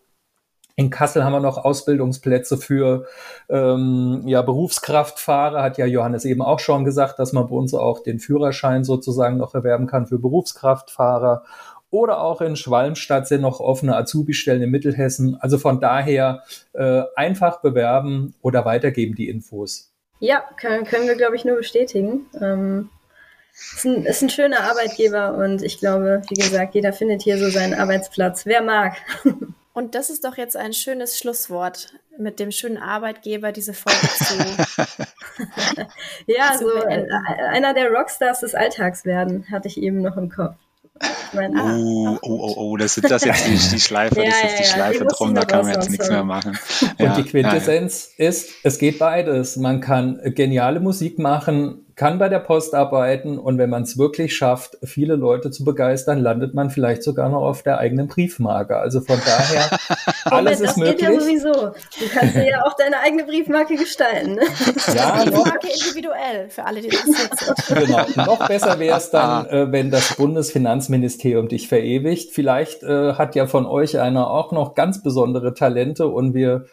In 0.80 0.92
Kassel 0.92 1.24
haben 1.24 1.34
wir 1.34 1.40
noch 1.40 1.58
Ausbildungsplätze 1.58 2.56
für 2.58 3.08
ähm, 3.50 4.22
ja, 4.28 4.44
Berufskraftfahrer, 4.44 5.64
hat 5.64 5.80
ja 5.80 5.88
Johannes 5.88 6.24
eben 6.24 6.44
auch 6.44 6.60
schon 6.60 6.86
gesagt, 6.86 7.18
dass 7.18 7.34
man 7.34 7.48
bei 7.48 7.56
uns 7.56 7.74
auch 7.74 8.04
den 8.04 8.20
Führerschein 8.20 8.84
sozusagen 8.84 9.38
noch 9.38 9.56
erwerben 9.56 9.88
kann 9.88 10.06
für 10.06 10.20
Berufskraftfahrer. 10.20 11.44
Oder 11.90 12.22
auch 12.22 12.42
in 12.42 12.56
Schwalmstadt 12.56 13.28
sind 13.28 13.42
noch 13.42 13.60
offene 13.60 13.96
Azubi-Stellen 13.96 14.62
in 14.62 14.70
Mittelhessen. 14.70 15.38
Also 15.40 15.58
von 15.58 15.80
daher 15.80 16.44
äh, 16.74 17.02
einfach 17.16 17.62
bewerben 17.62 18.36
oder 18.42 18.64
weitergeben 18.64 19.16
die 19.16 19.30
Infos. 19.30 19.97
Ja, 20.20 20.44
können, 20.58 20.86
können 20.86 21.08
wir, 21.08 21.16
glaube 21.16 21.36
ich, 21.36 21.46
nur 21.46 21.58
bestätigen. 21.58 22.28
Ähm, 22.40 22.90
ist, 23.54 23.86
ein, 23.86 24.06
ist 24.06 24.22
ein 24.22 24.30
schöner 24.30 24.62
Arbeitgeber 24.62 25.36
und 25.36 25.64
ich 25.64 25.80
glaube, 25.80 26.22
wie 26.30 26.36
gesagt, 26.36 26.76
jeder 26.76 26.94
findet 26.94 27.22
hier 27.22 27.38
so 27.38 27.50
seinen 27.50 27.74
Arbeitsplatz. 27.74 28.46
Wer 28.46 28.62
mag. 28.62 28.96
Und 29.74 29.94
das 29.94 30.10
ist 30.10 30.26
doch 30.26 30.38
jetzt 30.38 30.58
ein 30.58 30.74
schönes 30.74 31.20
Schlusswort 31.20 31.94
mit 32.18 32.40
dem 32.40 32.50
schönen 32.50 32.78
Arbeitgeber 32.80 33.52
diese 33.52 33.76
Folge 33.76 34.08
zu. 34.08 34.34
ja, 36.26 36.58
so 36.58 36.74
ein, 36.84 37.08
einer 37.12 37.76
der 37.76 37.92
Rockstars 37.92 38.40
des 38.40 38.56
Alltags 38.56 39.06
werden, 39.06 39.46
hatte 39.52 39.68
ich 39.68 39.80
eben 39.80 40.02
noch 40.02 40.18
im 40.18 40.32
Kopf. 40.32 40.56
Meine, 41.34 41.62
oh, 41.62 42.18
oh, 42.22 42.30
oh, 42.30 42.54
oh, 42.58 42.78
das 42.78 42.98
ist 42.98 43.10
das 43.10 43.24
jetzt 43.24 43.48
die, 43.48 43.58
die 43.76 43.80
Schleife, 43.80 44.24
ja, 44.24 44.26
das 44.26 44.52
ist 44.52 44.60
die 44.60 44.64
ja, 44.64 44.70
Schleife 44.70 45.06
drum, 45.06 45.34
da 45.34 45.46
kann 45.46 45.66
man 45.66 45.74
jetzt 45.74 45.90
nichts 45.90 46.10
mehr 46.10 46.24
machen. 46.24 46.58
Und 46.98 47.18
die 47.18 47.24
Quintessenz 47.24 48.12
ist, 48.18 48.50
es 48.64 48.78
geht 48.78 49.00
beides. 49.00 49.58
Man 49.58 49.82
kann 49.82 50.20
geniale 50.36 50.80
Musik 50.80 51.20
machen, 51.20 51.87
kann 51.98 52.20
bei 52.20 52.30
der 52.30 52.40
Post 52.40 52.76
arbeiten 52.76 53.40
und 53.40 53.58
wenn 53.58 53.72
man 53.72 53.82
es 53.82 53.98
wirklich 53.98 54.38
schafft, 54.38 54.78
viele 54.84 55.16
Leute 55.16 55.50
zu 55.50 55.66
begeistern, 55.66 56.20
landet 56.20 56.54
man 56.54 56.70
vielleicht 56.70 57.02
sogar 57.02 57.28
noch 57.28 57.42
auf 57.42 57.64
der 57.64 57.80
eigenen 57.80 58.08
Briefmarke. 58.08 58.78
Also 58.78 59.02
von 59.02 59.20
daher, 59.26 59.80
alles 60.26 60.60
Moment, 60.60 60.62
ist 60.62 60.78
möglich. 60.78 60.96
Das 60.96 61.10
geht 61.10 61.16
ja 61.16 61.20
sowieso. 61.20 61.54
Du 61.54 62.10
kannst 62.14 62.36
dir 62.36 62.50
ja 62.50 62.64
auch 62.64 62.76
deine 62.76 63.00
eigene 63.00 63.24
Briefmarke 63.24 63.76
gestalten. 63.76 64.36
Ne? 64.36 64.42
Ja, 64.96 65.24
Briefmarke 65.24 65.68
individuell, 65.74 66.50
für 66.50 66.66
alle, 66.66 66.82
die 66.82 66.90
interessiert 66.90 67.40
sind. 67.40 67.88
Genau. 67.88 68.26
Noch 68.28 68.48
besser 68.48 68.78
wäre 68.78 68.98
es 68.98 69.10
dann, 69.12 69.48
äh, 69.48 69.72
wenn 69.72 69.90
das 69.90 70.18
Bundesfinanzministerium 70.18 71.48
dich 71.48 71.68
verewigt. 71.68 72.32
Vielleicht 72.32 72.84
äh, 72.84 73.14
hat 73.14 73.34
ja 73.34 73.48
von 73.48 73.66
euch 73.66 74.00
einer 74.00 74.30
auch 74.30 74.52
noch 74.52 74.76
ganz 74.76 75.02
besondere 75.02 75.56
Talente 75.56 76.08
und 76.08 76.36
wir 76.36 76.68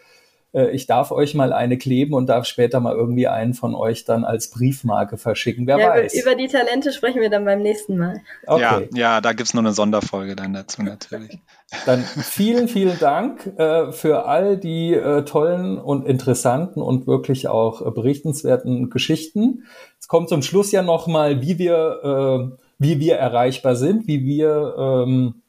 äh, 0.55 0.71
ich 0.71 0.87
darf 0.87 1.11
euch 1.11 1.35
mal 1.35 1.53
eine 1.53 1.77
kleben 1.77 2.15
und 2.15 2.27
darf 2.27 2.47
später 2.47 2.81
mal 2.81 2.95
irgendwie 2.95 3.27
einen 3.27 3.55
von 3.55 3.75
euch 3.75 4.05
dann 4.05 4.25
als 4.25 4.51
Briefmarke 4.51 5.19
verschicken. 5.19 5.67
Wer 5.67 5.79
ja, 5.79 5.89
weiß. 5.91 6.15
Über 6.15 6.35
die 6.35 6.49
Talente 6.49 6.93
sprechen 6.93 7.21
wir 7.21 7.31
dann 7.31 7.45
beim 7.45 7.61
nächsten 7.61 7.99
Mal. 7.99 8.21
Okay. 8.47 8.63
Ja, 8.63 8.81
ja 8.95 9.21
da 9.21 9.33
gibt 9.33 9.49
es 9.49 9.55
nur 9.55 9.63
eine 9.63 9.73
Sonderfolge 9.73 10.37
dann 10.37 10.53
dazu 10.53 10.83
natürlich. 10.83 11.39
Dann 11.87 12.05
vielen, 12.05 12.69
vielen 12.69 12.99
Dank 13.01 13.47
äh, 13.59 13.91
für 13.91 14.27
all 14.27 14.57
die 14.57 14.95
äh, 14.95 15.25
tollen 15.25 15.77
und 15.77 16.07
interessanten 16.07 16.81
und 16.81 17.09
wirklich 17.09 17.49
auch 17.49 17.85
äh, 17.85 17.91
berichtenswerten 17.91 18.91
Geschichten. 18.91 19.65
Es 19.99 20.07
kommt 20.07 20.29
zum 20.29 20.43
Schluss 20.43 20.71
ja 20.71 20.83
nochmal, 20.83 21.43
wie 21.43 21.59
wir, 21.59 22.53
äh, 22.53 22.63
wie 22.79 23.01
wir 23.01 23.17
erreichbar 23.17 23.75
sind, 23.75 24.07
wie 24.07 24.25
wir 24.25 24.77
ähm, 24.79 25.35
äh, 25.37 25.44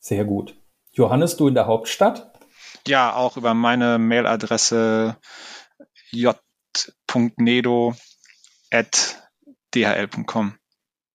Sehr 0.00 0.24
gut. 0.24 0.56
Johannes, 0.90 1.36
du 1.36 1.46
in 1.46 1.54
der 1.54 1.66
Hauptstadt? 1.66 2.32
Ja, 2.86 3.14
auch 3.14 3.36
über 3.36 3.54
meine 3.54 3.98
Mailadresse 3.98 5.16
j.nedo.dhl.com. 9.74 10.54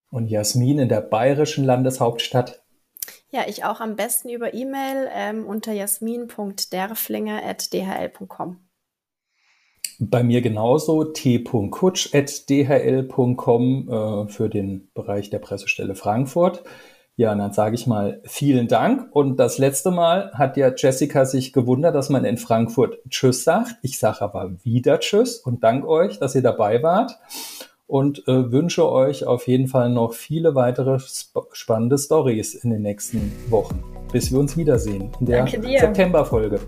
Und 0.10 0.28
Jasmin 0.28 0.80
in 0.80 0.89
der 0.89 1.02
bayerischen 1.02 1.65
Landeshauptstadt? 1.65 2.63
Ja, 3.30 3.41
ich 3.48 3.63
auch 3.65 3.82
am 3.82 3.96
besten 3.96 4.30
über 4.30 4.54
E-Mail 4.54 5.10
ähm, 5.13 5.46
unter 5.46 5.74
jasmin.derflinger.dhl.com. 5.74 8.60
Bei 10.00 10.22
mir 10.24 10.41
genauso 10.41 11.06
t.kutsch.dhl.com 11.06 13.89
äh, 13.89 14.28
für 14.30 14.48
den 14.48 14.91
Bereich 14.93 15.30
der 15.30 15.39
Pressestelle 15.39 15.96
Frankfurt. 15.96 16.63
Ja, 17.15 17.32
und 17.32 17.39
dann 17.39 17.52
sage 17.52 17.74
ich 17.74 17.88
mal 17.88 18.22
vielen 18.26 18.67
Dank. 18.67 19.08
Und 19.12 19.38
das 19.38 19.58
letzte 19.58 19.89
Mal 19.89 20.32
hat 20.34 20.56
ja 20.56 20.72
Jessica 20.76 21.26
sich 21.26 21.52
gewundert, 21.52 21.96
dass 21.96 22.10
man 22.10 22.26
in 22.26 22.38
Frankfurt 22.38 23.00
Tschüss 23.10 23.43
sagt. 23.43 23.78
Ich 23.82 23.98
sage 23.98 24.22
aber 24.22 24.63
wieder 24.63 25.00
Tschüss 25.00 25.39
und 25.39 25.63
danke 25.63 25.88
euch, 25.88 26.20
dass 26.20 26.36
ihr 26.36 26.43
dabei 26.43 26.84
wart. 26.84 27.17
Und 27.88 28.28
äh, 28.28 28.52
wünsche 28.52 28.91
euch 28.91 29.26
auf 29.26 29.47
jeden 29.47 29.67
Fall 29.67 29.89
noch 29.89 30.13
viele 30.13 30.56
weitere 30.56 30.95
sp 31.00 31.47
spannende 31.54 31.97
Stories 31.97 32.56
in 32.56 32.71
den 32.71 32.82
nächsten 32.82 33.32
Wochen, 33.50 33.82
bis 34.12 34.32
wir 34.32 34.39
uns 34.39 34.58
wiedersehen 34.58 35.10
in 35.21 35.26
der 35.26 35.47
September-Folge. 35.47 36.60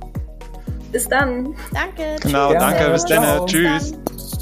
Bis 0.91 1.08
dann. 1.08 1.53
Danke. 1.73 2.15
Genau, 2.21 2.49
Tschüss. 2.51 2.60
danke. 2.60 2.91
Bis 2.91 3.05
dann. 3.05 3.45
Tschüss. 3.45 4.38